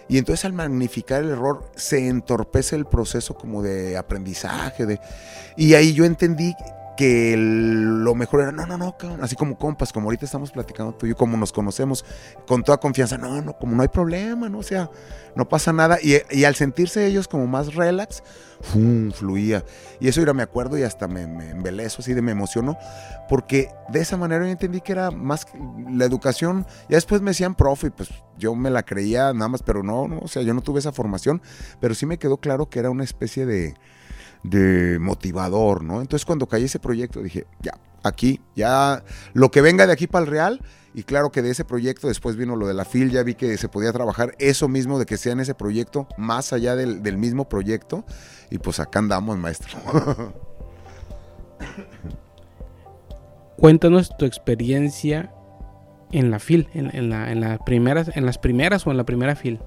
Y 0.09 0.19
entonces 0.19 0.45
al 0.45 0.53
magnificar 0.53 1.23
el 1.23 1.31
error 1.31 1.65
se 1.77 2.09
entorpece 2.09 2.77
el 2.77 2.85
proceso 2.85 3.35
como 3.35 3.63
de 3.63 3.97
aprendizaje. 3.97 4.87
De, 4.87 5.01
y 5.57 5.75
ahí 5.75 5.95
yo 5.95 6.05
entendí 6.05 6.55
que 6.97 7.35
lo 7.37 8.15
mejor 8.15 8.43
era, 8.43 8.53
no, 8.53 8.67
no, 8.67 8.79
no, 8.79 8.97
así 9.21 9.37
como 9.37 9.59
compas, 9.59 9.93
como 9.93 10.07
ahorita 10.07 10.25
estamos 10.25 10.51
platicando 10.53 10.95
tú 10.95 11.07
y 11.07 11.11
yo, 11.11 11.17
como 11.17 11.37
nos 11.37 11.53
conocemos, 11.53 12.05
con 12.47 12.63
toda 12.63 12.79
confianza, 12.79 13.19
no, 13.19 13.43
no, 13.43 13.57
como 13.59 13.75
no 13.75 13.83
hay 13.83 13.89
problema, 13.89 14.49
no, 14.49 14.59
o 14.59 14.63
sea, 14.63 14.91
no 15.35 15.49
pasa 15.49 15.73
nada. 15.73 15.99
Y, 16.03 16.45
al 16.45 16.55
sentirse 16.55 17.07
ellos 17.07 17.29
como 17.29 17.47
más 17.47 17.75
relax, 17.75 18.23
fluía. 19.15 19.65
Y 20.01 20.09
eso 20.09 20.23
era, 20.23 20.33
me 20.33 20.43
acuerdo 20.43 20.79
y 20.79 20.83
hasta 20.83 21.09
me, 21.09 21.27
me 21.27 21.51
embelezo, 21.51 22.03
así 22.03 22.15
de 22.15 22.23
me 22.23 22.33
emocionó, 22.33 22.77
porque 23.29 23.71
de 23.89 24.01
esa 24.01 24.17
manera 24.17 24.45
yo 24.45 24.51
entendí 24.51 24.81
que 24.81 24.93
era 24.93 25.11
más 25.11 25.47
la 25.91 26.05
educación. 26.05 26.67
Ya 26.89 26.97
después 26.97 27.21
me 27.21 27.31
decían 27.31 27.55
profe, 27.55 27.91
pues 27.91 28.11
yo 28.39 28.55
me 28.55 28.71
la 28.71 28.85
creía 28.85 29.33
nada 29.33 29.49
más, 29.49 29.63
pero 29.63 29.83
no, 29.83 30.09
no, 30.09 30.19
o 30.21 30.29
sea, 30.29 30.43
yo 30.43 30.55
no 30.55 30.61
tuve 30.61 30.79
esa 30.79 30.93
formación, 30.93 31.43
pero 31.81 31.95
sí 31.95 32.07
me 32.07 32.19
quedó 32.19 32.37
claro 32.37 32.69
que 32.69 32.79
era 32.79 32.91
una 32.91 33.05
especie 33.05 33.47
de 33.47 33.75
de 34.45 34.99
motivador, 35.01 35.83
¿no? 35.83 36.01
Entonces 36.01 36.25
cuando 36.25 36.47
caí 36.47 36.65
ese 36.65 36.79
proyecto 36.79 37.21
dije, 37.23 37.47
ya, 37.61 37.73
aquí, 38.05 38.41
ya 38.55 39.03
lo 39.33 39.51
que 39.51 39.61
venga 39.63 39.87
de 39.87 39.93
aquí 39.93 40.07
para 40.07 40.25
el 40.25 40.31
Real, 40.31 40.61
y 40.95 41.03
claro 41.03 41.33
que 41.33 41.43
de 41.43 41.51
ese 41.51 41.65
proyecto 41.65 42.07
después 42.07 42.37
vino 42.37 42.55
lo 42.55 42.69
de 42.69 42.75
la 42.75 42.85
FIL, 42.85 43.11
ya 43.11 43.25
vi 43.25 43.35
que 43.35 43.57
se 43.57 43.69
podía 43.69 43.93
trabajar 43.93 44.37
eso 44.39 44.69
mismo 44.69 45.01
de 45.01 45.07
que 45.07 45.17
sea 45.17 45.33
en 45.33 45.41
ese 45.41 45.55
proyecto, 45.55 46.07
más 46.17 46.53
allá 46.53 46.77
del, 46.77 47.19
mismo 47.19 47.49
proyecto, 47.49 48.05
y 48.51 48.59
pues 48.59 48.79
acá 48.79 49.01
andamos, 49.01 49.37
maestro. 49.39 49.77
Cuéntanos 53.57 54.17
tu 54.17 54.27
experiencia 54.27 55.33
en 56.13 56.31
la 56.31 56.39
FIL, 56.39 56.69
en, 56.75 57.11
la, 57.11 57.33
en, 57.33 57.59
primeras, 57.65 58.15
en 58.15 58.27
las 58.27 58.39
primeras 58.39 58.87
o 58.87 58.91
en 58.91 58.99
la 58.99 59.05
primera 59.05 59.35
FIL. 59.35 59.59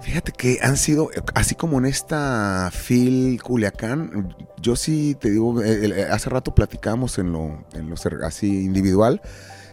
Fíjate 0.00 0.32
que 0.32 0.58
han 0.62 0.76
sido, 0.76 1.10
así 1.34 1.54
como 1.54 1.78
en 1.78 1.86
esta 1.86 2.70
Phil 2.72 3.42
Culiacán, 3.42 4.34
yo 4.60 4.76
sí 4.76 5.16
te 5.18 5.30
digo, 5.30 5.60
eh, 5.62 5.86
eh, 5.86 6.06
hace 6.10 6.30
rato 6.30 6.54
platicamos 6.54 7.18
en 7.18 7.32
lo, 7.32 7.64
en 7.72 7.90
lo 7.90 7.96
así 8.24 8.64
individual, 8.64 9.20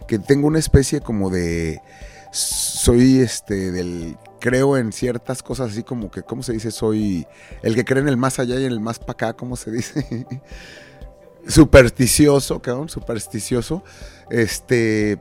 que 0.07 0.19
tengo 0.19 0.47
una 0.47 0.59
especie 0.59 1.01
como 1.01 1.29
de, 1.29 1.79
soy 2.31 3.19
este, 3.19 3.71
del, 3.71 4.17
creo 4.39 4.77
en 4.77 4.91
ciertas 4.91 5.41
cosas 5.41 5.71
así 5.71 5.83
como 5.83 6.11
que, 6.11 6.23
¿cómo 6.23 6.43
se 6.43 6.53
dice? 6.53 6.71
Soy 6.71 7.27
el 7.61 7.75
que 7.75 7.85
cree 7.85 8.01
en 8.01 8.09
el 8.09 8.17
más 8.17 8.39
allá 8.39 8.59
y 8.59 8.65
en 8.65 8.71
el 8.71 8.79
más 8.79 8.99
para 8.99 9.13
acá, 9.13 9.33
¿cómo 9.33 9.55
se 9.55 9.71
dice? 9.71 10.25
supersticioso, 11.47 12.61
cabrón, 12.61 12.89
supersticioso. 12.89 13.83
Este, 14.29 15.19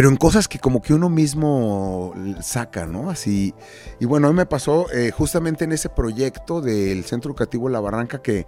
pero 0.00 0.08
en 0.08 0.16
cosas 0.16 0.48
que 0.48 0.58
como 0.58 0.80
que 0.80 0.94
uno 0.94 1.10
mismo 1.10 2.14
saca, 2.40 2.86
¿no? 2.86 3.10
Así. 3.10 3.54
Y 4.00 4.06
bueno, 4.06 4.28
a 4.28 4.30
mí 4.30 4.36
me 4.38 4.46
pasó 4.46 4.90
eh, 4.94 5.10
justamente 5.10 5.64
en 5.64 5.72
ese 5.72 5.90
proyecto 5.90 6.62
del 6.62 7.04
Centro 7.04 7.32
Educativo 7.32 7.68
La 7.68 7.80
Barranca 7.80 8.22
que 8.22 8.46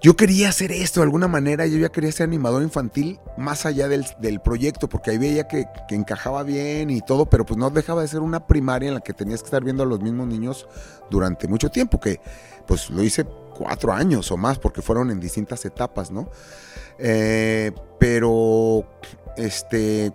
yo 0.00 0.16
quería 0.16 0.48
hacer 0.48 0.72
esto 0.72 1.00
de 1.00 1.04
alguna 1.04 1.28
manera, 1.28 1.66
yo 1.66 1.76
ya 1.76 1.90
quería 1.90 2.10
ser 2.10 2.24
animador 2.24 2.62
infantil 2.62 3.20
más 3.36 3.66
allá 3.66 3.86
del, 3.86 4.40
proyecto, 4.40 4.88
porque 4.88 5.10
ahí 5.10 5.18
veía 5.18 5.46
que, 5.46 5.66
que, 5.86 5.94
encajaba 5.94 6.42
bien 6.42 6.88
y 6.88 7.02
todo, 7.02 7.26
pero 7.26 7.44
pues 7.44 7.58
no 7.58 7.68
dejaba 7.68 8.00
de 8.00 8.08
ser 8.08 8.20
una 8.20 8.46
primaria 8.46 8.88
en 8.88 8.94
la 8.94 9.00
que 9.00 9.12
tenías 9.12 9.42
que 9.42 9.48
estar 9.48 9.62
viendo 9.62 9.82
a 9.82 9.86
los 9.86 10.00
mismos 10.00 10.26
niños 10.26 10.66
durante 11.10 11.48
mucho 11.48 11.68
tiempo, 11.68 12.00
que 12.00 12.18
pues 12.66 12.88
lo 12.88 13.02
hice 13.02 13.26
cuatro 13.54 13.92
años 13.92 14.32
o 14.32 14.38
más, 14.38 14.58
porque 14.58 14.80
fueron 14.80 15.10
en 15.10 15.20
distintas 15.20 15.66
etapas, 15.66 16.10
¿no? 16.10 16.30
Eh, 16.98 17.72
pero 17.98 18.86
este, 19.36 20.12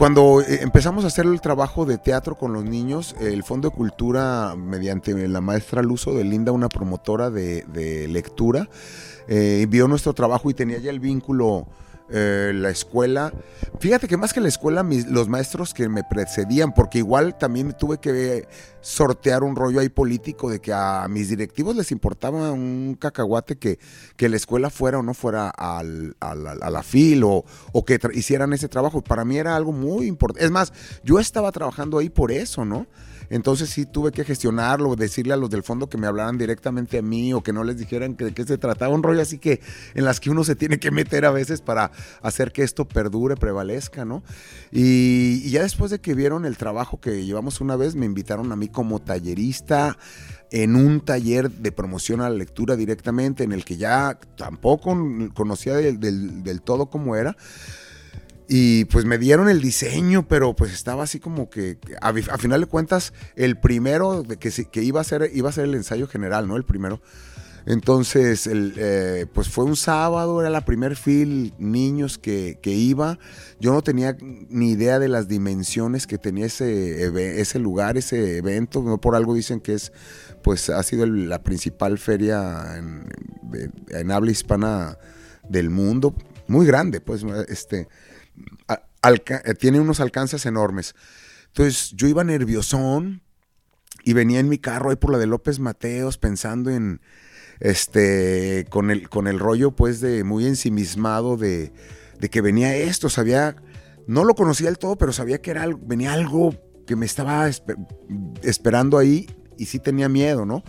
cuando 0.00 0.40
eh, 0.40 0.60
empezamos 0.62 1.04
a 1.04 1.08
hacer 1.08 1.26
el 1.26 1.40
trabajo 1.40 1.84
de 1.84 1.98
teatro 1.98 2.38
con 2.38 2.52
los 2.52 2.64
niños, 2.64 3.14
el 3.20 3.42
Fondo 3.42 3.68
de 3.68 3.76
Cultura, 3.76 4.54
mediante 4.56 5.12
la 5.28 5.42
maestra 5.42 5.82
Luso 5.82 6.14
de 6.14 6.24
Linda, 6.24 6.52
una 6.52 6.70
promotora 6.70 7.28
de, 7.30 8.06
lectura, 8.08 8.68
eh, 9.28 9.66
vio 9.68 9.88
nuestro 9.88 10.14
trabajo 10.14 10.48
y 10.48 10.54
tenía 10.54 10.78
ya 10.78 10.90
el 10.90 11.00
vínculo 11.00 11.66
eh, 12.12 12.52
la 12.54 12.70
escuela. 12.70 13.32
Fíjate 13.78 14.08
que 14.08 14.16
más 14.16 14.32
que 14.32 14.40
la 14.40 14.48
escuela, 14.48 14.84
los 15.08 15.28
maestros 15.28 15.72
que 15.72 15.88
me 15.88 16.02
precedían, 16.04 16.72
porque 16.74 16.98
igual 16.98 17.38
también 17.38 17.72
tuve 17.78 17.98
que 17.98 18.46
sortear 18.80 19.42
un 19.42 19.56
rollo 19.56 19.80
ahí 19.80 19.88
político 19.88 20.50
de 20.50 20.60
que 20.60 20.72
a 20.72 21.06
mis 21.08 21.28
directivos 21.28 21.76
les 21.76 21.92
importaba 21.92 22.50
un 22.52 22.96
cacahuate 22.98 23.56
que, 23.56 23.78
que 24.16 24.28
la 24.28 24.36
escuela 24.36 24.70
fuera 24.70 24.98
o 24.98 25.02
no 25.02 25.14
fuera 25.14 25.50
al, 25.50 26.16
a 26.20 26.34
la 26.34 26.82
FIL 26.82 27.24
o, 27.24 27.44
o 27.72 27.84
que 27.84 27.98
hicieran 28.12 28.52
ese 28.52 28.68
trabajo. 28.68 29.02
Para 29.02 29.24
mí 29.24 29.38
era 29.38 29.56
algo 29.56 29.72
muy 29.72 30.06
importante. 30.06 30.44
Es 30.44 30.50
más, 30.50 30.72
yo 31.04 31.18
estaba 31.18 31.52
trabajando 31.52 31.98
ahí 31.98 32.10
por 32.10 32.32
eso, 32.32 32.64
¿no? 32.64 32.86
Entonces 33.30 33.70
sí 33.70 33.86
tuve 33.86 34.10
que 34.10 34.24
gestionarlo, 34.24 34.96
decirle 34.96 35.32
a 35.32 35.36
los 35.36 35.50
del 35.50 35.62
fondo 35.62 35.88
que 35.88 35.96
me 35.96 36.08
hablaran 36.08 36.36
directamente 36.36 36.98
a 36.98 37.02
mí 37.02 37.32
o 37.32 37.42
que 37.42 37.52
no 37.52 37.62
les 37.62 37.78
dijeran 37.78 38.16
que 38.16 38.24
de 38.26 38.34
qué 38.34 38.44
se 38.44 38.58
trataba. 38.58 38.92
Un 38.92 39.04
rollo 39.04 39.22
así 39.22 39.38
que 39.38 39.60
en 39.94 40.04
las 40.04 40.18
que 40.18 40.30
uno 40.30 40.42
se 40.42 40.56
tiene 40.56 40.80
que 40.80 40.90
meter 40.90 41.24
a 41.24 41.30
veces 41.30 41.60
para 41.60 41.92
hacer 42.22 42.50
que 42.52 42.64
esto 42.64 42.86
perdure, 42.86 43.36
prevalezca, 43.36 44.04
¿no? 44.04 44.24
Y, 44.72 45.48
ya 45.50 45.62
después 45.62 45.92
de 45.92 46.00
que 46.00 46.14
vieron 46.14 46.44
el 46.44 46.56
trabajo 46.56 47.00
que 47.00 47.24
llevamos 47.24 47.60
una 47.60 47.76
vez, 47.76 47.94
me 47.94 48.04
invitaron 48.04 48.50
a 48.50 48.56
mí 48.56 48.68
como 48.68 49.00
tallerista 49.00 49.96
en 50.50 50.74
un 50.74 51.00
taller 51.00 51.50
de 51.50 51.70
promoción 51.70 52.20
a 52.20 52.28
la 52.28 52.34
lectura 52.34 52.74
directamente, 52.74 53.44
en 53.44 53.52
el 53.52 53.64
que 53.64 53.76
ya 53.76 54.18
tampoco 54.36 54.98
conocía 55.34 55.74
del 55.74 56.62
todo 56.62 56.90
cómo 56.90 57.14
era, 57.14 57.36
y 58.52 58.86
pues 58.86 59.04
me 59.04 59.16
dieron 59.16 59.48
el 59.48 59.60
diseño, 59.60 60.26
pero 60.26 60.56
pues 60.56 60.72
estaba 60.72 61.04
así 61.04 61.20
como 61.20 61.48
que, 61.48 61.78
a, 62.00 62.12
final 62.36 62.60
de 62.60 62.66
cuentas, 62.66 63.12
el 63.36 63.56
primero 63.56 64.24
de 64.24 64.38
que, 64.38 64.50
que 64.50 64.82
iba, 64.82 65.00
a 65.00 65.04
ser, 65.04 65.30
iba 65.32 65.48
a 65.48 65.52
ser 65.52 65.66
el 65.66 65.76
ensayo 65.76 66.08
general, 66.08 66.48
¿no? 66.48 66.56
El 66.56 66.64
primero. 66.64 67.00
Entonces, 67.64 68.48
el, 68.48 68.74
eh, 68.76 69.26
pues 69.32 69.48
fue 69.48 69.64
un 69.64 69.76
sábado, 69.76 70.40
era 70.40 70.50
la 70.50 70.64
primer 70.64 70.96
fil, 70.96 71.54
niños 71.60 72.18
que, 72.18 72.58
que, 72.60 72.72
iba. 72.72 73.20
Yo 73.60 73.72
no 73.72 73.82
tenía 73.82 74.16
ni 74.20 74.72
idea 74.72 74.98
de 74.98 75.06
las 75.06 75.28
dimensiones 75.28 76.08
que 76.08 76.18
tenía 76.18 76.46
ese, 76.46 77.40
ese 77.40 77.60
lugar, 77.60 77.98
ese 77.98 78.38
evento. 78.38 78.82
No 78.82 79.00
por 79.00 79.14
algo 79.14 79.32
dicen 79.32 79.60
que 79.60 79.74
es, 79.74 79.92
pues 80.42 80.70
ha 80.70 80.82
sido 80.82 81.06
la 81.06 81.44
principal 81.44 81.98
feria 81.98 82.78
en, 82.78 83.06
en, 83.90 84.10
habla 84.10 84.32
hispana 84.32 84.98
del 85.48 85.70
mundo. 85.70 86.16
Muy 86.48 86.66
grande, 86.66 87.00
pues, 87.00 87.24
este, 87.46 87.86
tiene 89.58 89.80
unos 89.80 90.00
alcances 90.00 90.46
enormes. 90.46 90.94
Entonces, 91.48 91.92
yo 91.96 92.06
iba 92.06 92.24
nerviosón 92.24 93.22
y 94.04 94.12
venía 94.12 94.40
en 94.40 94.48
mi 94.48 94.58
carro 94.58 94.90
ahí 94.90 94.96
por 94.96 95.12
la 95.12 95.18
de 95.18 95.26
López 95.26 95.58
Mateos 95.58 96.18
pensando 96.18 96.70
en 96.70 97.00
este, 97.58 98.66
con 98.70 98.90
el, 98.90 99.08
con 99.08 99.26
el 99.26 99.38
rollo 99.38 99.72
pues 99.72 100.00
de 100.00 100.24
muy 100.24 100.46
ensimismado 100.46 101.36
de, 101.36 101.72
de 102.18 102.30
que 102.30 102.40
venía 102.40 102.74
esto, 102.74 103.10
sabía, 103.10 103.56
no 104.06 104.24
lo 104.24 104.34
conocía 104.34 104.66
del 104.66 104.78
todo, 104.78 104.96
pero 104.96 105.12
sabía 105.12 105.40
que 105.42 105.50
era 105.50 105.62
algo, 105.62 105.80
venía 105.82 106.12
algo 106.12 106.54
que 106.86 106.96
me 106.96 107.06
estaba 107.06 107.48
esperando 108.42 108.98
ahí 108.98 109.28
y 109.58 109.66
sí 109.66 109.78
tenía 109.78 110.08
miedo, 110.08 110.46
¿no? 110.46 110.64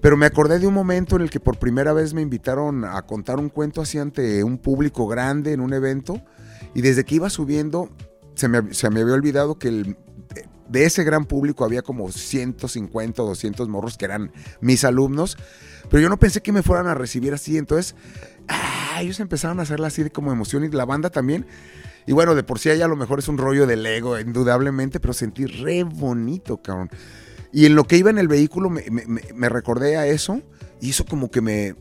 Pero 0.00 0.16
me 0.16 0.26
acordé 0.26 0.58
de 0.58 0.66
un 0.66 0.74
momento 0.74 1.16
en 1.16 1.22
el 1.22 1.30
que 1.30 1.40
por 1.40 1.58
primera 1.58 1.92
vez 1.92 2.14
me 2.14 2.22
invitaron 2.22 2.84
a 2.84 3.02
contar 3.02 3.38
un 3.38 3.48
cuento 3.48 3.80
así 3.80 3.98
ante 3.98 4.44
un 4.44 4.58
público 4.58 5.06
grande 5.06 5.52
en 5.52 5.60
un 5.60 5.72
evento 5.72 6.22
y 6.74 6.82
desde 6.82 7.04
que 7.04 7.16
iba 7.16 7.30
subiendo 7.30 7.88
se 8.34 8.48
me, 8.48 8.74
se 8.74 8.90
me 8.90 9.00
había 9.00 9.14
olvidado 9.14 9.58
que 9.58 9.68
el, 9.68 9.96
de 10.68 10.84
ese 10.84 11.02
gran 11.02 11.24
público 11.24 11.64
había 11.64 11.82
como 11.82 12.12
150 12.12 13.22
o 13.22 13.26
200 13.26 13.68
morros 13.68 13.96
que 13.96 14.04
eran 14.04 14.30
mis 14.60 14.84
alumnos 14.84 15.38
pero 15.90 16.02
yo 16.02 16.08
no 16.08 16.18
pensé 16.18 16.40
que 16.40 16.52
me 16.52 16.62
fueran 16.62 16.86
a 16.86 16.94
recibir 16.94 17.34
así. 17.34 17.58
Entonces, 17.58 17.94
ah, 18.48 18.98
ellos 19.00 19.20
empezaron 19.20 19.60
a 19.60 19.62
hacerla 19.62 19.88
así 19.88 20.02
de 20.02 20.10
como 20.10 20.32
emoción 20.32 20.64
y 20.64 20.68
la 20.68 20.84
banda 20.84 21.10
también. 21.10 21.46
Y 22.06 22.12
bueno, 22.12 22.34
de 22.34 22.42
por 22.42 22.58
sí 22.58 22.70
allá 22.70 22.84
a 22.84 22.88
lo 22.88 22.96
mejor 22.96 23.18
es 23.18 23.28
un 23.28 23.38
rollo 23.38 23.66
del 23.66 23.84
ego, 23.84 24.18
indudablemente, 24.18 25.00
pero 25.00 25.12
sentí 25.12 25.46
re 25.46 25.82
bonito, 25.84 26.58
cabrón. 26.58 26.90
Y 27.52 27.66
en 27.66 27.74
lo 27.74 27.84
que 27.84 27.96
iba 27.96 28.10
en 28.10 28.18
el 28.18 28.28
vehículo 28.28 28.70
me, 28.70 29.48
recordé 29.48 29.96
a 29.96 30.06
eso 30.06 30.42
y 30.80 30.90
eso 30.90 31.04
como 31.04 31.30
que 31.30 31.40
me 31.40 31.74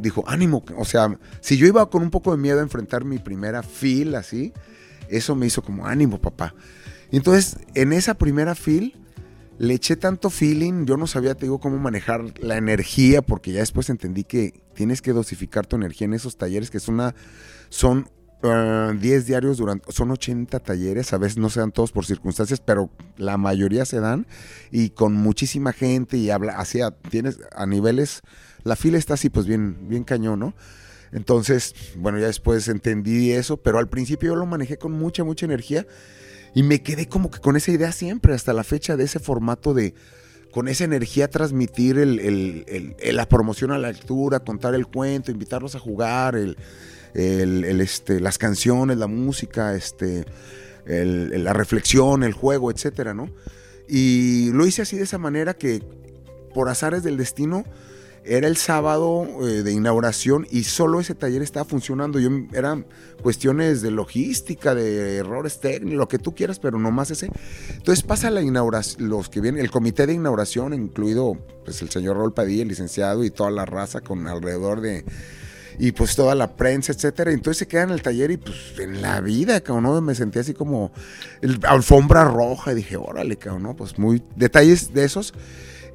dijo, 0.00 0.24
ánimo. 0.26 0.64
O 0.76 0.84
sea, 0.84 1.18
si 1.40 1.56
yo 1.56 1.66
iba 1.66 1.88
con 1.90 2.02
un 2.02 2.10
poco 2.10 2.30
de 2.30 2.38
miedo 2.38 2.58
a 2.60 2.62
enfrentar 2.62 3.04
mi 3.04 3.18
primera 3.18 3.62
fila 3.62 4.20
así, 4.20 4.52
eso 5.08 5.34
me 5.34 5.46
hizo 5.46 5.62
como 5.62 5.86
ánimo, 5.86 6.20
papá. 6.20 6.54
Entonces, 7.10 7.58
en 7.74 7.92
esa 7.92 8.14
primera 8.14 8.54
fila 8.54 8.92
le 9.58 9.74
eché 9.74 9.96
tanto 9.96 10.30
feeling, 10.30 10.84
yo 10.84 10.96
no 10.96 11.06
sabía, 11.06 11.34
te 11.34 11.46
digo, 11.46 11.60
cómo 11.60 11.78
manejar 11.78 12.24
la 12.40 12.56
energía, 12.56 13.22
porque 13.22 13.52
ya 13.52 13.60
después 13.60 13.88
entendí 13.88 14.24
que 14.24 14.60
tienes 14.74 15.00
que 15.00 15.12
dosificar 15.12 15.66
tu 15.66 15.76
energía 15.76 16.06
en 16.06 16.14
esos 16.14 16.36
talleres, 16.36 16.70
que 16.70 16.78
es 16.78 16.88
una, 16.88 17.14
son 17.68 18.08
10 18.44 19.22
ah, 19.22 19.24
diarios 19.26 19.56
durante, 19.56 19.90
son 19.90 20.10
80 20.10 20.58
talleres, 20.60 21.12
a 21.12 21.18
veces 21.18 21.38
no 21.38 21.48
se 21.48 21.60
dan 21.60 21.72
todos 21.72 21.92
por 21.92 22.04
circunstancias, 22.04 22.60
pero 22.60 22.90
la 23.16 23.38
mayoría 23.38 23.86
se 23.86 24.00
dan 24.00 24.26
y 24.70 24.90
con 24.90 25.14
muchísima 25.14 25.72
gente 25.72 26.18
y 26.18 26.30
habla, 26.30 26.58
hacia, 26.58 26.90
tienes 26.90 27.38
a 27.56 27.64
niveles, 27.64 28.20
la 28.62 28.76
fila 28.76 28.98
está 28.98 29.14
así 29.14 29.30
pues 29.30 29.46
bien, 29.46 29.88
bien 29.88 30.04
cañón, 30.04 30.40
¿no? 30.40 30.54
Entonces, 31.12 31.74
bueno, 31.96 32.18
ya 32.18 32.26
después 32.26 32.68
entendí 32.68 33.32
eso, 33.32 33.56
pero 33.56 33.78
al 33.78 33.88
principio 33.88 34.30
yo 34.30 34.36
lo 34.36 34.46
manejé 34.46 34.76
con 34.76 34.92
mucha, 34.92 35.24
mucha 35.24 35.46
energía 35.46 35.86
y 36.54 36.64
me 36.64 36.82
quedé 36.82 37.08
como 37.08 37.30
que 37.30 37.38
con 37.38 37.56
esa 37.56 37.70
idea 37.70 37.92
siempre, 37.92 38.34
hasta 38.34 38.52
la 38.52 38.64
fecha 38.64 38.96
de 38.96 39.04
ese 39.04 39.20
formato 39.20 39.74
de, 39.74 39.94
con 40.50 40.68
esa 40.68 40.84
energía, 40.84 41.28
transmitir 41.28 41.98
el, 41.98 42.96
la 43.12 43.28
promoción 43.28 43.70
a 43.70 43.78
la 43.78 43.90
lectura, 43.90 44.40
contar 44.40 44.74
el 44.74 44.86
cuento, 44.86 45.30
invitarlos 45.30 45.76
a 45.76 45.78
jugar, 45.78 46.34
el, 46.34 46.58
este, 47.14 48.20
las 48.20 48.38
canciones, 48.38 48.98
la 48.98 49.06
música, 49.06 49.74
este, 49.74 50.24
la 50.86 51.52
reflexión, 51.52 52.22
el 52.22 52.32
juego, 52.32 52.70
etcétera, 52.70 53.14
¿no? 53.14 53.30
Y 53.88 54.50
lo 54.52 54.66
hice 54.66 54.82
así 54.82 54.96
de 54.96 55.04
esa 55.04 55.18
manera 55.18 55.54
que, 55.54 55.82
por 56.54 56.68
azares 56.68 57.02
del 57.02 57.16
destino, 57.16 57.64
era 58.26 58.48
el 58.48 58.56
sábado 58.56 59.26
eh, 59.42 59.62
de 59.62 59.72
inauguración 59.72 60.46
y 60.50 60.64
solo 60.64 60.98
ese 60.98 61.14
taller 61.14 61.42
estaba 61.42 61.66
funcionando. 61.66 62.18
Yo, 62.18 62.30
eran 62.54 62.86
cuestiones 63.22 63.82
de 63.82 63.90
logística, 63.90 64.74
de 64.74 65.18
errores 65.18 65.60
técnicos, 65.60 65.98
lo 65.98 66.08
que 66.08 66.18
tú 66.18 66.34
quieras, 66.34 66.58
pero 66.58 66.78
no 66.78 66.90
más 66.90 67.10
ese. 67.10 67.30
Entonces 67.74 68.02
pasa 68.02 68.30
la 68.30 68.40
inauguración, 68.40 69.08
los 69.08 69.28
que 69.28 69.42
vienen, 69.42 69.60
el 69.60 69.70
comité 69.70 70.06
de 70.06 70.14
inauguración, 70.14 70.72
incluido 70.72 71.36
pues, 71.64 71.82
el 71.82 71.90
señor 71.90 72.16
Rol 72.16 72.32
Padilla, 72.32 72.62
el 72.62 72.68
licenciado 72.68 73.24
y 73.24 73.30
toda 73.30 73.50
la 73.50 73.66
raza 73.66 74.00
con 74.00 74.26
alrededor 74.26 74.80
de 74.80 75.04
y 75.78 75.92
pues 75.92 76.16
toda 76.16 76.34
la 76.34 76.56
prensa, 76.56 76.92
etcétera. 76.92 77.32
Entonces 77.32 77.58
se 77.58 77.68
quedan 77.68 77.88
en 77.88 77.94
el 77.94 78.02
taller 78.02 78.30
y 78.30 78.36
pues 78.36 78.78
en 78.78 79.02
la 79.02 79.20
vida, 79.20 79.60
cabrón, 79.60 79.84
¿no? 79.84 80.00
me 80.00 80.14
sentí 80.14 80.38
así 80.38 80.54
como 80.54 80.92
alfombra 81.62 82.24
roja 82.24 82.72
y 82.72 82.76
dije, 82.76 82.96
órale, 82.96 83.36
cabrón, 83.36 83.62
¿no? 83.62 83.76
Pues 83.76 83.98
muy 83.98 84.22
detalles 84.36 84.92
de 84.92 85.04
esos. 85.04 85.34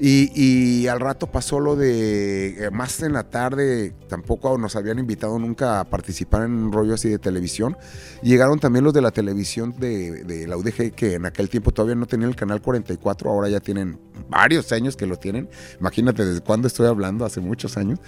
Y, 0.01 0.87
al 0.87 1.01
rato 1.01 1.27
pasó 1.27 1.59
lo 1.59 1.75
de, 1.75 2.65
eh, 2.65 2.71
más 2.71 3.01
en 3.01 3.11
la 3.11 3.23
tarde, 3.29 3.93
tampoco 4.07 4.57
nos 4.57 4.77
habían 4.77 4.97
invitado 4.97 5.37
nunca 5.37 5.81
a 5.81 5.83
participar 5.83 6.43
en 6.43 6.51
un 6.53 6.71
rollo 6.71 6.93
así 6.93 7.09
de 7.09 7.19
televisión. 7.19 7.75
Llegaron 8.21 8.59
también 8.59 8.85
los 8.85 8.93
de 8.93 9.01
la 9.01 9.11
televisión 9.11 9.75
de, 9.77 10.45
la 10.47 10.55
UDG, 10.55 10.93
que 10.93 11.15
en 11.15 11.25
aquel 11.25 11.49
tiempo 11.49 11.71
todavía 11.71 11.95
no 11.95 12.05
tenían 12.05 12.29
el 12.29 12.37
canal 12.37 12.61
44, 12.61 13.29
ahora 13.29 13.49
ya 13.49 13.59
tienen 13.59 13.99
varios 14.29 14.71
años 14.71 14.95
que 14.95 15.05
lo 15.05 15.17
tienen. 15.17 15.49
Imagínate 15.81 16.25
desde 16.25 16.41
cuándo 16.41 16.67
estoy 16.67 16.87
hablando, 16.87 17.25
hace 17.25 17.41
muchos 17.41 17.75
años. 17.75 17.99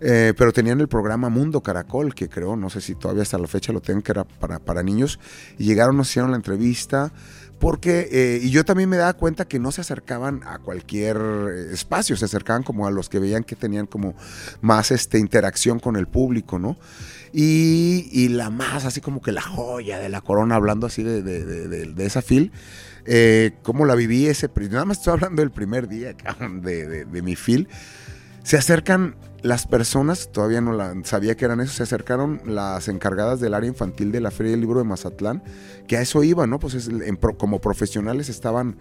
Eh, 0.00 0.32
pero 0.36 0.52
tenían 0.52 0.80
el 0.80 0.88
programa 0.88 1.28
Mundo 1.28 1.62
Caracol, 1.62 2.14
que 2.14 2.30
creo, 2.30 2.56
no 2.56 2.70
sé 2.70 2.80
si 2.80 2.94
todavía 2.94 3.22
hasta 3.22 3.38
la 3.38 3.46
fecha 3.46 3.74
lo 3.74 3.80
tienen, 3.82 4.02
que 4.02 4.12
era 4.12 4.24
para, 4.24 4.58
para 4.58 4.82
niños. 4.82 5.20
Y 5.58 5.64
llegaron, 5.64 5.98
nos 5.98 6.08
hicieron 6.08 6.30
la 6.30 6.38
entrevista. 6.38 7.12
Porque, 7.58 8.08
eh, 8.12 8.40
y 8.42 8.50
yo 8.50 8.64
también 8.64 8.88
me 8.88 8.98
daba 8.98 9.14
cuenta 9.14 9.46
que 9.46 9.58
no 9.58 9.72
se 9.72 9.80
acercaban 9.80 10.42
a 10.44 10.58
cualquier 10.58 11.16
espacio, 11.72 12.16
se 12.16 12.26
acercaban 12.26 12.62
como 12.62 12.86
a 12.86 12.90
los 12.90 13.08
que 13.08 13.18
veían 13.18 13.44
que 13.44 13.56
tenían 13.56 13.86
como 13.86 14.14
más 14.60 14.90
este, 14.90 15.18
interacción 15.18 15.78
con 15.78 15.96
el 15.96 16.06
público, 16.06 16.58
¿no? 16.58 16.76
Y, 17.32 18.28
la 18.30 18.50
más, 18.50 18.84
así 18.84 19.00
como 19.00 19.20
que 19.20 19.30
la 19.30 19.42
joya 19.42 19.98
de 19.98 20.08
la 20.08 20.22
corona, 20.22 20.54
hablando 20.54 20.86
así 20.86 21.02
de, 21.02 21.22
de, 21.22 22.06
esa 22.06 22.22
fil, 22.22 22.50
eh, 23.04 23.52
cómo 23.62 23.84
la 23.84 23.94
viví 23.94 24.26
ese, 24.26 24.48
nada 24.70 24.84
más 24.84 24.98
estoy 24.98 25.12
hablando 25.12 25.42
del 25.42 25.50
primer 25.50 25.86
día 25.86 26.14
de, 26.62 27.06
mi 27.22 27.36
fil, 27.36 27.68
se 28.42 28.56
acercan 28.56 29.16
las 29.42 29.66
personas, 29.66 30.30
todavía 30.32 30.60
no 30.60 30.72
la, 30.72 30.94
sabía 31.04 31.36
que 31.36 31.44
eran 31.44 31.60
eso, 31.60 31.72
se 31.72 31.82
acercaron 31.82 32.40
las 32.46 32.88
encargadas 32.88 33.40
del 33.40 33.54
área 33.54 33.68
infantil 33.68 34.10
de 34.10 34.20
la 34.20 34.30
Feria 34.30 34.52
del 34.52 34.60
Libro 34.60 34.78
de 34.78 34.84
Mazatlán, 34.84 35.42
que 35.86 35.96
a 35.96 36.00
eso 36.00 36.22
iban, 36.22 36.50
¿no? 36.50 36.58
Pues 36.58 36.74
es, 36.74 36.90
como 37.36 37.60
profesionales 37.60 38.28
estaban 38.28 38.76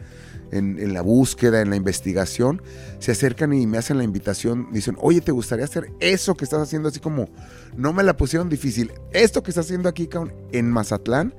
en, 0.52 0.94
la 0.94 1.02
búsqueda, 1.02 1.62
en 1.62 1.70
la 1.70 1.76
investigación, 1.76 2.62
se 3.00 3.12
acercan 3.12 3.54
y 3.54 3.68
me 3.68 3.78
hacen 3.78 3.98
la 3.98 4.04
invitación, 4.04 4.70
dicen, 4.72 4.96
oye, 5.00 5.22
¿te 5.22 5.32
gustaría 5.32 5.65
hacer 5.65 5.91
eso 6.00 6.36
que 6.36 6.46
estás 6.46 6.62
haciendo? 6.62 6.89
Así 6.89 7.00
como, 7.00 7.28
no 7.76 7.94
me 7.94 8.04
la 8.04 8.15
pusieron 8.15 8.50
difícil, 8.50 8.91
esto 9.12 9.44
que 9.44 9.52
estás 9.52 9.65
haciendo 9.65 9.89
aquí 9.89 10.10
en 10.52 10.72
Mazatlán, 10.72 11.36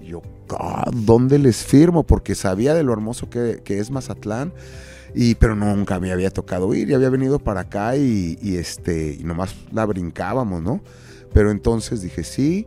yo, 0.00 0.22
¿dónde 0.92 1.38
les 1.38 1.64
firmo? 1.64 2.04
Porque 2.04 2.34
sabía 2.34 2.74
de 2.74 2.82
lo 2.82 2.92
hermoso 2.92 3.28
que 3.30 3.60
es 3.66 3.90
Mazatlán 3.90 4.52
y, 5.14 5.34
pero 5.36 5.54
nunca 5.54 5.98
me 6.00 6.12
había 6.12 6.30
tocado 6.30 6.74
ir 6.74 6.90
y 6.90 6.94
había 6.94 7.10
venido 7.10 7.38
para 7.38 7.60
acá 7.60 7.96
y, 7.96 8.36
este, 8.56 9.16
y 9.18 9.24
nomás 9.24 9.54
la 9.72 9.86
brincábamos, 9.86 10.62
¿no? 10.62 10.80
Pero 11.32 11.50
entonces 11.50 12.02
dije 12.02 12.24
sí. 12.24 12.66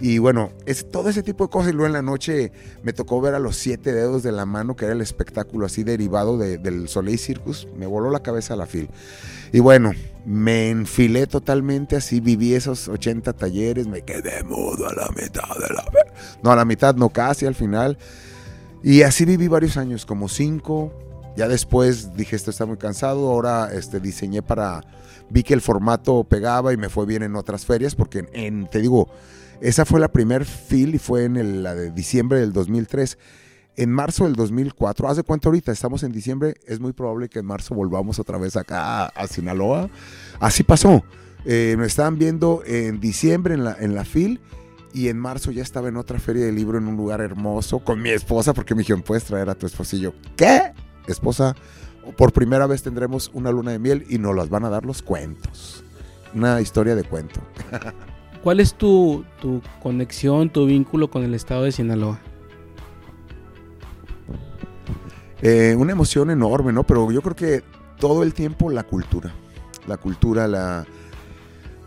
Y 0.00 0.18
bueno, 0.18 0.50
es, 0.66 0.90
todo 0.90 1.10
ese 1.10 1.22
tipo 1.22 1.44
de 1.44 1.50
cosas. 1.50 1.70
Y 1.70 1.74
luego 1.74 1.86
en 1.86 1.92
la 1.92 2.02
noche 2.02 2.50
me 2.82 2.92
tocó 2.92 3.20
ver 3.20 3.34
a 3.34 3.38
los 3.38 3.56
siete 3.56 3.92
dedos 3.92 4.24
de 4.24 4.32
la 4.32 4.46
mano, 4.46 4.74
que 4.74 4.86
era 4.86 4.94
el 4.94 5.00
espectáculo 5.00 5.64
así 5.64 5.84
derivado 5.84 6.38
del 6.38 6.88
Soleil 6.88 7.18
Circus. 7.18 7.68
Me 7.76 7.86
voló 7.86 8.10
la 8.10 8.20
cabeza 8.20 8.54
a 8.54 8.56
la 8.56 8.66
fil. 8.66 8.88
Y 9.52 9.60
bueno, 9.60 9.92
me 10.26 10.70
enfilé 10.70 11.28
totalmente 11.28 11.94
así. 11.94 12.20
Viví 12.20 12.54
esos 12.54 12.88
80 12.88 13.32
talleres. 13.34 13.86
Me 13.86 14.02
quedé 14.02 14.42
mudo 14.42 14.88
a 14.88 14.94
la 14.94 15.08
mitad 15.10 15.54
de 15.60 15.72
la. 15.72 15.84
No, 16.42 16.50
a 16.50 16.56
la 16.56 16.64
mitad, 16.64 16.96
no, 16.96 17.10
casi 17.10 17.46
al 17.46 17.54
final. 17.54 17.96
Y 18.82 19.02
así 19.02 19.24
viví 19.24 19.46
varios 19.46 19.76
años, 19.76 20.04
como 20.04 20.28
cinco, 20.28 20.92
ya 21.36 21.48
después 21.48 22.14
dije, 22.14 22.36
esto 22.36 22.50
está 22.50 22.66
muy 22.66 22.76
cansado, 22.76 23.30
ahora 23.30 23.70
este, 23.72 24.00
diseñé 24.00 24.42
para, 24.42 24.82
vi 25.30 25.42
que 25.42 25.54
el 25.54 25.60
formato 25.60 26.24
pegaba 26.24 26.72
y 26.72 26.76
me 26.76 26.88
fue 26.88 27.06
bien 27.06 27.22
en 27.22 27.36
otras 27.36 27.64
ferias, 27.64 27.94
porque 27.94 28.22
te 28.70 28.80
digo, 28.80 29.08
esa 29.60 29.84
fue 29.84 30.00
la 30.00 30.08
primer 30.08 30.44
fil 30.44 30.94
y 30.94 30.98
fue 30.98 31.24
en 31.24 31.62
la 31.62 31.74
de 31.74 31.90
diciembre 31.90 32.40
del 32.40 32.52
2003. 32.52 33.16
En 33.76 33.90
marzo 33.90 34.24
del 34.24 34.34
2004, 34.34 35.08
¿hace 35.08 35.22
cuánto 35.22 35.48
ahorita? 35.48 35.72
Estamos 35.72 36.02
en 36.02 36.12
diciembre, 36.12 36.56
es 36.66 36.78
muy 36.80 36.92
probable 36.92 37.30
que 37.30 37.38
en 37.38 37.46
marzo 37.46 37.74
volvamos 37.74 38.18
otra 38.18 38.36
vez 38.36 38.56
acá 38.56 39.06
a, 39.06 39.26
Sinaloa. 39.28 39.88
Así 40.40 40.62
pasó. 40.62 41.02
Eh, 41.46 41.76
me 41.78 41.86
estaban 41.86 42.18
viendo 42.18 42.62
en 42.66 43.00
diciembre 43.00 43.54
en 43.54 43.64
la, 43.64 43.76
en 43.78 43.94
la 43.94 44.04
FIL 44.04 44.40
y 44.92 45.08
en 45.08 45.18
marzo 45.18 45.50
ya 45.50 45.62
estaba 45.62 45.88
en 45.88 45.96
otra 45.96 46.18
feria 46.18 46.44
de 46.44 46.52
libro 46.52 46.76
en 46.76 46.86
un 46.86 46.96
lugar 46.96 47.20
hermoso 47.20 47.78
con 47.78 48.02
mi 48.02 48.10
esposa 48.10 48.52
porque 48.52 48.74
me 48.74 48.80
dijeron, 48.80 49.02
puedes 49.02 49.24
traer 49.24 49.48
a 49.48 49.54
tu 49.54 49.66
esposillo. 49.66 50.12
¿Qué? 50.36 50.72
Esposa, 51.06 51.56
por 52.16 52.32
primera 52.32 52.66
vez 52.66 52.82
tendremos 52.82 53.30
una 53.34 53.50
luna 53.50 53.72
de 53.72 53.78
miel 53.78 54.04
y 54.08 54.18
nos 54.18 54.34
las 54.34 54.48
van 54.48 54.64
a 54.64 54.70
dar 54.70 54.84
los 54.84 55.02
cuentos. 55.02 55.84
Una 56.34 56.60
historia 56.60 56.94
de 56.94 57.04
cuento. 57.04 57.40
¿Cuál 58.42 58.60
es 58.60 58.74
tu, 58.74 59.24
tu 59.40 59.62
conexión, 59.82 60.50
tu 60.50 60.66
vínculo 60.66 61.10
con 61.10 61.22
el 61.22 61.34
estado 61.34 61.62
de 61.62 61.72
Sinaloa? 61.72 62.18
Eh, 65.42 65.74
una 65.76 65.92
emoción 65.92 66.30
enorme, 66.30 66.72
¿no? 66.72 66.84
Pero 66.84 67.10
yo 67.10 67.20
creo 67.20 67.36
que 67.36 67.62
todo 67.98 68.22
el 68.22 68.34
tiempo 68.34 68.70
la 68.70 68.84
cultura. 68.84 69.32
La 69.86 69.96
cultura, 69.96 70.48
la... 70.48 70.86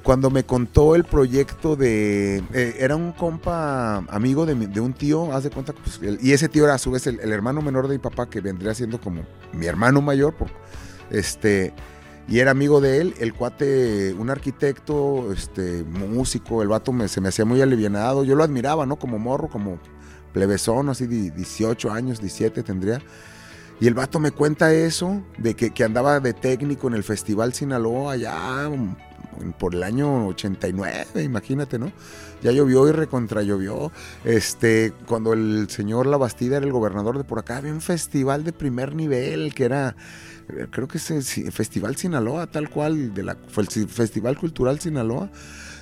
Cuando 0.06 0.30
me 0.30 0.46
contó 0.46 0.94
el 0.96 1.04
proyecto 1.04 1.76
de... 1.76 2.38
eh, 2.54 2.76
era 2.80 2.96
un 2.96 3.12
compa 3.12 3.98
amigo 4.08 4.46
de, 4.46 4.54
mi- 4.54 4.68
de 4.68 4.80
un 4.80 4.94
tío, 4.94 5.34
haz 5.34 5.44
de 5.44 5.50
cuenta, 5.50 5.74
pues, 5.74 6.00
y 6.22 6.32
ese 6.32 6.48
tío 6.48 6.64
era 6.66 6.76
a 6.76 6.78
su 6.78 6.92
vez 6.92 7.08
el, 7.08 7.20
hermano 7.32 7.64
menor 7.64 7.88
de 7.88 7.96
mi 7.96 8.00
papá, 8.00 8.30
que 8.30 8.40
vendría 8.40 8.76
siendo 8.76 9.02
como 9.02 9.24
mi 9.52 9.66
hermano 9.66 10.02
mayor, 10.02 10.36
por, 10.36 10.50
este... 11.10 11.74
Y 12.28 12.40
era 12.40 12.52
amigo 12.52 12.82
de 12.82 13.02
él, 13.02 13.16
el 13.20 13.34
cuate, 13.34 14.14
un 14.14 14.30
arquitecto, 14.32 15.32
este, 15.32 15.84
músico, 15.84 16.62
el 16.64 16.68
vato 16.68 16.92
se 17.08 17.22
me 17.22 17.30
hacía 17.30 17.46
muy 17.46 17.62
alivianado. 17.62 18.24
Yo 18.24 18.36
lo 18.36 18.44
admiraba, 18.44 18.88
¿no? 18.88 18.96
Como 18.96 19.20
morro, 19.20 19.48
como 19.48 19.78
plebezón, 20.34 20.90
así 20.90 21.06
de 21.06 21.30
18 21.30 21.92
años, 21.92 22.20
17 22.20 22.64
tendría. 22.64 23.00
Y 23.80 23.86
el 23.88 23.94
vato 23.94 24.20
me 24.20 24.32
cuenta 24.32 24.74
eso, 24.74 25.22
de 25.38 25.56
que, 25.56 25.70
que 25.70 25.84
andaba 25.84 26.20
de 26.20 26.34
técnico 26.34 26.88
en 26.88 26.96
el 26.96 27.04
Festival 27.04 27.54
Sinaloa 27.54 28.14
allá 28.14 28.70
por 29.58 29.76
el 29.76 29.84
año 29.84 30.28
89, 30.28 31.24
imagínate, 31.24 31.80
¿no? 31.80 31.92
Ya 32.42 32.52
llovió 32.52 32.88
y 32.88 32.92
recontra 32.92 33.42
llovió. 33.42 33.92
Este, 34.24 34.94
cuando 35.08 35.34
el 35.34 35.70
señor 35.70 36.06
La 36.06 36.18
Bastida 36.18 36.58
era 36.58 36.66
el 36.66 36.72
gobernador 36.72 37.18
de 37.18 37.24
por 37.24 37.40
acá, 37.40 37.58
había 37.58 37.74
un 37.74 37.82
festival 37.82 38.44
de 38.44 38.54
primer 38.54 38.96
nivel 38.96 39.54
que 39.54 39.66
era, 39.66 39.96
eh, 40.50 40.68
creo 40.70 40.88
que 40.88 40.98
es 40.98 41.12
el 41.12 41.52
Festival 41.52 41.96
Sinaloa, 41.96 42.48
tal 42.48 42.70
cual, 42.70 43.14
de 43.14 43.24
la, 43.24 43.38
fue 43.48 43.64
el 43.64 43.90
Festival 43.90 44.38
Cultural 44.38 44.80
Sinaloa. 44.80 45.30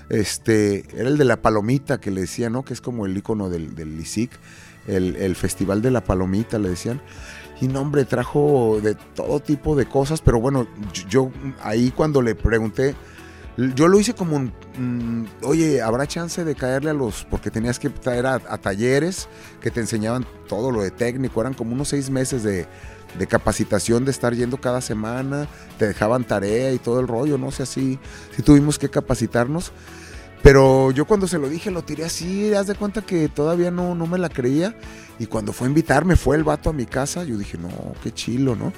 Este, 0.10 0.86
era 1.00 1.10
el 1.10 1.18
de 1.18 1.26
la 1.26 1.42
palomita 1.42 2.00
que 2.00 2.12
le 2.12 2.22
decían, 2.22 2.54
¿no? 2.54 2.63
Que 2.63 2.74
es 2.74 2.82
como 2.82 3.06
el 3.06 3.18
icono 3.18 3.50
del, 3.50 3.74
del 3.76 4.00
ISIC, 4.00 4.32
el, 4.88 5.16
el 5.16 5.36
Festival 5.36 5.82
de 5.82 5.92
la 5.92 6.04
Palomita, 6.04 6.60
le 6.60 6.70
decían. 6.70 7.02
Y 7.62 7.68
no, 7.68 7.82
hombre, 7.82 8.04
trajo 8.06 8.80
de 8.82 8.96
todo 8.96 9.39
tipo 9.39 9.76
de 9.76 9.86
cosas, 9.86 10.22
pero 10.22 10.39
bueno, 10.39 10.68
yo 11.08 11.32
ahí 11.62 11.92
cuando 11.92 12.22
le 12.22 12.36
pregunté, 12.36 12.96
yo 13.58 13.88
lo 13.88 14.00
hice 14.00 14.13
como 14.13 14.36
un, 14.36 14.52
mm, 14.78 15.46
oye, 15.46 15.82
¿habrá 15.82 16.08
chance 16.08 16.44
de 16.44 16.56
caerle 16.56 16.89
a 16.89 16.94
los, 16.94 17.26
porque 17.30 17.52
tenías 17.52 17.78
que 17.78 17.89
traer 17.89 18.26
a, 18.26 18.39
talleres 18.39 19.28
que 19.62 19.70
te 19.70 19.80
enseñaban 19.80 20.26
todo 20.48 20.72
lo 20.72 20.82
de 20.82 20.92
técnico, 20.92 21.42
eran 21.42 21.54
como 21.54 21.74
unos 21.74 21.89
seis 21.89 22.10
meses 22.10 22.44
de, 22.44 22.68
capacitación, 23.28 24.06
de 24.06 24.12
estar 24.12 24.34
yendo 24.34 24.58
cada 24.60 24.82
semana, 24.82 25.48
te 25.78 25.88
dejaban 25.88 26.24
tarea 26.24 26.72
y 26.72 26.80
todo 26.80 27.00
el 27.00 27.08
rollo, 27.08 27.38
no 27.38 27.52
sé, 27.52 27.63
así, 27.63 28.00
sí 28.36 28.42
tuvimos 28.42 28.80
que 28.80 28.89
capacitarnos. 28.89 29.72
Pero 30.42 30.92
yo 30.92 31.06
cuando 31.06 31.26
se 31.28 31.38
lo 31.38 31.48
dije 31.48 31.72
lo 31.72 31.84
tiré 31.84 32.04
así, 32.04 32.54
haz 32.54 32.68
de 32.68 32.76
cuenta 32.76 33.02
que 33.02 33.30
todavía 33.30 33.72
no, 33.72 33.96
no 33.96 34.08
me 34.08 34.18
la 34.18 34.30
creía. 34.30 34.76
Y 35.20 35.28
cuando 35.28 35.54
fue 35.54 35.68
a 35.68 35.70
invitarme, 35.70 36.18
fue 36.18 36.36
el 36.36 36.44
vato 36.44 36.72
a 36.72 36.74
mi 36.74 36.86
casa, 36.86 37.24
yo 37.24 37.38
dije, 37.38 37.58
no, 37.58 37.70
qué 38.04 38.12
chilo, 38.12 38.56
¿no? 38.56 38.74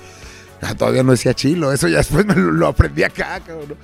Ah, 0.61 0.75
todavía 0.75 1.01
no 1.01 1.11
decía 1.11 1.33
chilo, 1.33 1.71
eso 1.71 1.87
ya 1.87 1.97
después 1.97 2.25
me 2.25 2.35
lo, 2.35 2.67
aprendí 2.67 3.03
acá, 3.03 3.39
cabrón. 3.39 3.77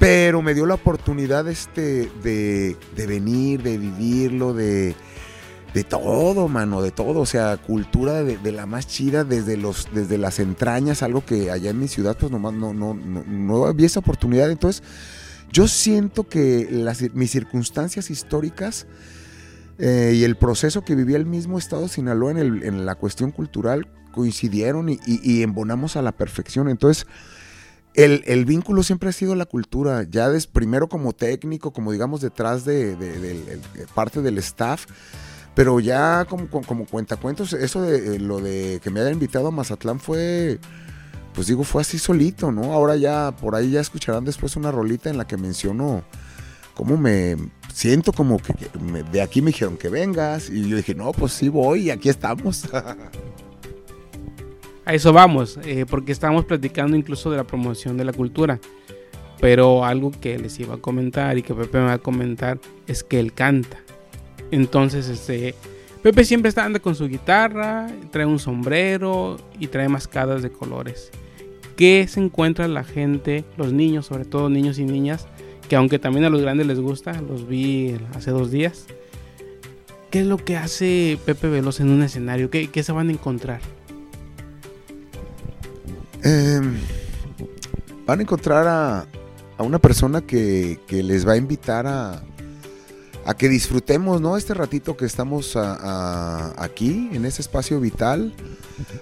Pero 0.00 0.40
me 0.42 0.54
dio 0.54 0.64
la 0.66 0.74
oportunidad 0.74 1.46
este, 1.46 2.10
de, 2.22 2.76
de 2.96 3.06
venir, 3.06 3.62
de 3.62 3.76
vivirlo, 3.76 4.54
de, 4.54 4.96
de 5.74 5.84
todo, 5.84 6.48
mano, 6.48 6.80
de 6.80 6.90
todo. 6.90 7.20
O 7.20 7.26
sea, 7.26 7.58
cultura 7.58 8.22
de, 8.24 8.50
la 8.52 8.64
más 8.64 8.86
chida 8.88 9.24
desde, 9.24 9.58
los, 9.58 9.88
desde 9.94 10.16
las 10.16 10.38
entrañas, 10.40 11.02
algo 11.02 11.22
que 11.24 11.50
allá 11.50 11.70
en 11.70 11.78
mi 11.78 11.86
ciudad 11.86 12.16
pues 12.18 12.32
nomás 12.32 12.54
no, 12.54 12.72
no, 12.72 12.94
no, 12.94 13.22
no 13.26 13.66
había 13.66 13.84
esa 13.86 14.00
oportunidad. 14.00 14.50
Entonces, 14.50 14.82
yo 15.52 15.68
siento 15.68 16.26
que 16.26 16.66
las, 16.70 17.02
mis 17.12 17.30
circunstancias 17.30 18.10
históricas 18.10 18.86
eh, 19.78 20.14
y 20.16 20.24
el 20.24 20.36
proceso 20.36 20.82
que 20.82 20.94
vivía 20.94 21.18
el 21.18 21.26
mismo 21.26 21.58
estado 21.58 21.82
de 21.82 21.88
Sinaloa 21.88 22.30
en, 22.30 22.38
el- 22.38 22.62
en 22.62 22.86
la 22.86 22.94
cuestión 22.94 23.32
cultural 23.32 23.86
coincidieron 24.12 24.88
y, 24.88 24.98
y- 25.06 25.20
y 25.22 25.42
embonamos 25.42 25.96
a 25.96 26.02
la 26.02 26.12
perfección. 26.12 26.68
Entonces, 26.70 27.06
el, 27.94 28.22
el 28.26 28.44
vínculo 28.44 28.82
siempre 28.82 29.08
ha 29.08 29.12
sido 29.12 29.34
la 29.34 29.46
cultura, 29.46 30.04
ya 30.08 30.28
des, 30.28 30.46
primero 30.46 30.88
como 30.88 31.12
técnico, 31.12 31.72
como 31.72 31.92
digamos 31.92 32.20
detrás 32.20 32.64
de, 32.64 32.96
de- 32.96 33.18
de 33.18 33.86
parte 33.94 34.22
del 34.22 34.38
staff, 34.38 34.86
pero 35.54 35.80
ya 35.80 36.24
como, 36.26 36.48
como, 36.48 36.66
como 36.66 36.86
cuentacuentos, 36.86 37.52
eso 37.52 37.82
de 37.82 38.16
eh, 38.16 38.18
lo 38.20 38.40
de 38.40 38.80
que 38.82 38.90
me 38.90 39.00
haya 39.00 39.10
invitado 39.10 39.48
a 39.48 39.50
Mazatlán 39.50 39.98
fue, 39.98 40.58
pues 41.34 41.48
digo, 41.48 41.64
fue 41.64 41.82
así 41.82 41.98
solito, 41.98 42.52
¿no? 42.52 42.72
Ahora 42.72 42.96
ya, 42.96 43.34
por 43.36 43.54
ahí 43.56 43.72
ya 43.72 43.80
escucharán 43.80 44.24
después 44.24 44.56
una 44.56 44.70
rolita 44.70 45.10
en 45.10 45.18
la 45.18 45.26
que 45.26 45.36
menciono 45.36 46.04
cómo 46.74 46.96
me 46.96 47.36
siento 47.74 48.12
como 48.12 48.38
que, 48.38 48.54
de 49.12 49.20
aquí 49.22 49.42
me 49.42 49.48
dijeron 49.50 49.76
que 49.76 49.88
vengas 49.88 50.48
y 50.48 50.68
yo 50.68 50.76
dije, 50.76 50.94
no, 50.94 51.12
pues 51.12 51.32
sí 51.32 51.48
voy 51.48 51.82
y 51.86 51.90
aquí 51.90 52.08
estamos. 52.08 52.64
A 54.90 54.94
eso 54.94 55.12
vamos, 55.12 55.56
eh, 55.62 55.86
porque 55.88 56.10
estábamos 56.10 56.46
platicando 56.46 56.96
incluso 56.96 57.30
de 57.30 57.36
la 57.36 57.44
promoción 57.44 57.96
de 57.96 58.04
la 58.04 58.12
cultura. 58.12 58.58
Pero 59.40 59.84
algo 59.84 60.10
que 60.10 60.36
les 60.36 60.58
iba 60.58 60.74
a 60.74 60.78
comentar 60.78 61.38
y 61.38 61.42
que 61.42 61.54
Pepe 61.54 61.78
me 61.78 61.84
va 61.84 61.92
a 61.92 61.98
comentar 61.98 62.58
es 62.88 63.04
que 63.04 63.20
él 63.20 63.32
canta. 63.32 63.78
Entonces, 64.50 65.08
este, 65.08 65.54
Pepe 66.02 66.24
siempre 66.24 66.48
está 66.48 66.64
anda 66.64 66.80
con 66.80 66.96
su 66.96 67.06
guitarra, 67.06 67.86
trae 68.10 68.26
un 68.26 68.40
sombrero 68.40 69.36
y 69.60 69.68
trae 69.68 69.88
mascadas 69.88 70.42
de 70.42 70.50
colores. 70.50 71.12
¿Qué 71.76 72.04
se 72.08 72.18
encuentra 72.18 72.66
la 72.66 72.82
gente, 72.82 73.44
los 73.56 73.72
niños, 73.72 74.06
sobre 74.06 74.24
todo 74.24 74.50
niños 74.50 74.80
y 74.80 74.84
niñas, 74.84 75.28
que 75.68 75.76
aunque 75.76 76.00
también 76.00 76.24
a 76.24 76.30
los 76.30 76.42
grandes 76.42 76.66
les 76.66 76.80
gusta, 76.80 77.12
los 77.22 77.46
vi 77.46 77.94
hace 78.16 78.32
dos 78.32 78.50
días? 78.50 78.86
¿Qué 80.10 80.22
es 80.22 80.26
lo 80.26 80.36
que 80.36 80.56
hace 80.56 81.16
Pepe 81.24 81.46
Veloz 81.48 81.78
en 81.78 81.90
un 81.90 82.02
escenario? 82.02 82.50
¿Qué, 82.50 82.66
qué 82.66 82.82
se 82.82 82.90
van 82.90 83.08
a 83.08 83.12
encontrar? 83.12 83.60
Eh, 86.22 86.60
van 88.06 88.18
a 88.18 88.22
encontrar 88.22 88.66
a, 88.66 89.06
una 89.58 89.78
persona 89.78 90.22
que, 90.22 90.78
les 90.90 91.26
va 91.26 91.32
a 91.32 91.36
invitar 91.36 91.86
a, 91.86 92.22
a 93.24 93.34
que 93.34 93.48
disfrutemos 93.48 94.20
¿no? 94.20 94.36
este 94.36 94.54
ratito 94.54 94.96
que 94.96 95.04
estamos 95.04 95.56
aquí, 95.56 97.10
en 97.12 97.24
ese 97.24 97.42
espacio 97.42 97.80
vital, 97.80 98.34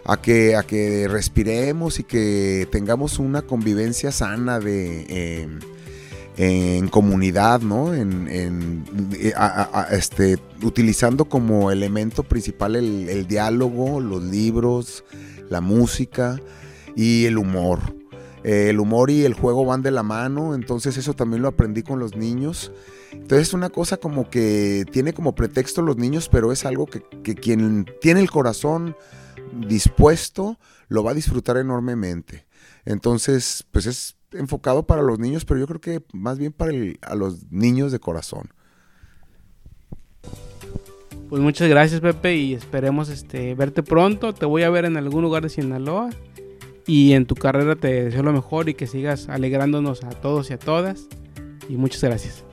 a 0.04 0.20
que, 0.20 0.57
a 0.57 0.64
que 0.64 1.07
respiremos 1.09 2.00
y 2.00 2.04
que 2.04 2.68
tengamos 2.70 3.18
una 3.18 3.42
convivencia 3.42 4.12
sana 4.12 4.59
de... 4.59 5.07
eh, 5.09 5.48
en 6.40 6.87
comunidad, 6.87 7.62
¿no? 7.62 7.92
En, 7.94 8.28
eh, 9.12 9.33
este, 9.90 10.38
utilizando 10.62 11.24
como 11.24 11.72
elemento 11.72 12.22
principal 12.22 12.76
el 12.76 13.26
diálogo, 13.26 14.00
los 14.00 14.22
libros, 14.22 15.02
la 15.50 15.61
música 15.61 16.38
y 16.96 17.27
el 17.27 17.38
humor. 17.38 17.81
Eh, 18.44 18.70
el 18.70 18.79
humor 18.81 19.11
y 19.11 19.24
el 19.24 19.35
juego 19.35 19.64
van 19.64 19.83
de 19.83 19.90
la 19.90 20.03
mano, 20.03 20.55
entonces 20.55 20.96
eso 20.96 21.14
también 21.14 21.42
lo 21.42 21.48
aprendí 21.48 21.83
con 21.83 21.98
los 21.98 22.16
niños. 22.16 22.72
Entonces 23.12 23.48
es 23.48 23.55
una 23.55 23.70
cosa 23.70 23.96
como 23.96 24.31
que 24.31 24.85
tiene 24.92 25.12
como 25.12 25.35
pretexto 25.35 25.83
los 25.83 25.96
niños, 25.96 26.29
pero 26.29 26.53
es 26.53 26.64
algo 26.64 26.87
que, 26.87 27.03
que 27.22 27.35
quien 27.35 27.87
tiene 28.01 28.20
el 28.20 28.31
corazón 28.31 28.96
dispuesto 29.66 30.59
lo 30.88 31.03
va 31.03 31.11
a 31.12 31.14
disfrutar 31.14 31.57
enormemente. 31.57 32.46
Entonces, 32.85 33.66
pues 33.72 33.87
es 33.87 34.16
enfocado 34.33 34.87
para 34.87 35.03
los 35.03 35.18
niños, 35.18 35.44
pero 35.44 35.59
yo 35.59 35.66
creo 35.66 35.81
que 35.81 36.03
más 36.12 36.38
bien 36.38 36.53
para 36.53 36.70
el- 36.70 36.98
a 37.03 37.14
los 37.14 37.51
niños 37.51 37.92
de 37.92 37.98
corazón. 37.98 38.51
Pues 41.29 41.42
muchas 41.42 41.68
gracias 41.68 42.01
Pepe 42.01 42.37
y 42.37 42.55
esperemos 42.55 43.11
este, 43.11 43.55
verte 43.55 43.83
pronto. 43.83 44.33
Te 44.35 44.46
voy 44.46 44.62
a 44.62 44.70
ver 44.70 44.87
en 44.87 44.96
algún 44.96 45.22
lugar 45.22 45.42
de 45.42 45.51
Sinaloa. 45.51 46.11
Y 46.88 47.12
en 47.12 47.27
tu 47.27 47.35
carrera 47.35 47.77
te 47.77 48.05
deseo 48.05 48.22
lo 48.22 48.33
mejor 48.33 48.70
y 48.70 48.74
que 48.74 48.87
sigas 48.87 49.29
alegrándonos 49.29 50.03
a 50.05 50.09
todos 50.09 50.48
y 50.48 50.55
a 50.55 50.59
todas. 50.59 51.07
Y 51.68 51.77
muchas 51.77 52.03
gracias. 52.03 52.44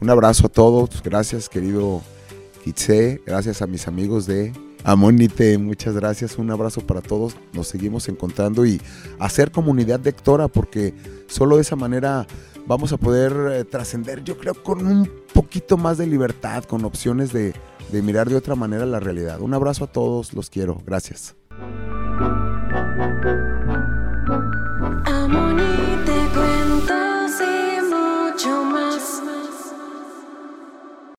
Un 0.00 0.08
abrazo 0.08 0.46
a 0.46 0.48
todos, 0.48 1.02
gracias 1.02 1.50
querido 1.50 2.00
Kitse, 2.64 3.20
gracias 3.26 3.60
a 3.60 3.66
mis 3.66 3.86
amigos 3.86 4.26
de 4.26 4.52
Amonite, 4.84 5.58
muchas 5.58 5.94
gracias, 5.94 6.38
un 6.38 6.50
abrazo 6.50 6.80
para 6.80 7.02
todos, 7.02 7.36
nos 7.52 7.68
seguimos 7.68 8.08
encontrando 8.08 8.64
y 8.64 8.80
hacer 9.18 9.50
comunidad 9.50 10.00
de 10.00 10.10
Hectora 10.10 10.48
porque 10.48 10.94
solo 11.26 11.56
de 11.56 11.62
esa 11.62 11.76
manera 11.76 12.26
vamos 12.66 12.92
a 12.92 12.96
poder 12.96 13.34
eh, 13.52 13.64
trascender, 13.64 14.22
yo 14.24 14.38
creo, 14.38 14.54
con 14.62 14.86
un 14.86 15.10
poquito 15.34 15.76
más 15.76 15.98
de 15.98 16.06
libertad, 16.06 16.64
con 16.64 16.84
opciones 16.84 17.32
de, 17.32 17.52
de 17.90 18.02
mirar 18.02 18.30
de 18.30 18.36
otra 18.36 18.54
manera 18.54 18.86
la 18.86 19.00
realidad. 19.00 19.40
Un 19.40 19.54
abrazo 19.54 19.84
a 19.84 19.92
todos, 19.92 20.32
los 20.34 20.50
quiero, 20.50 20.80
gracias. 20.86 21.34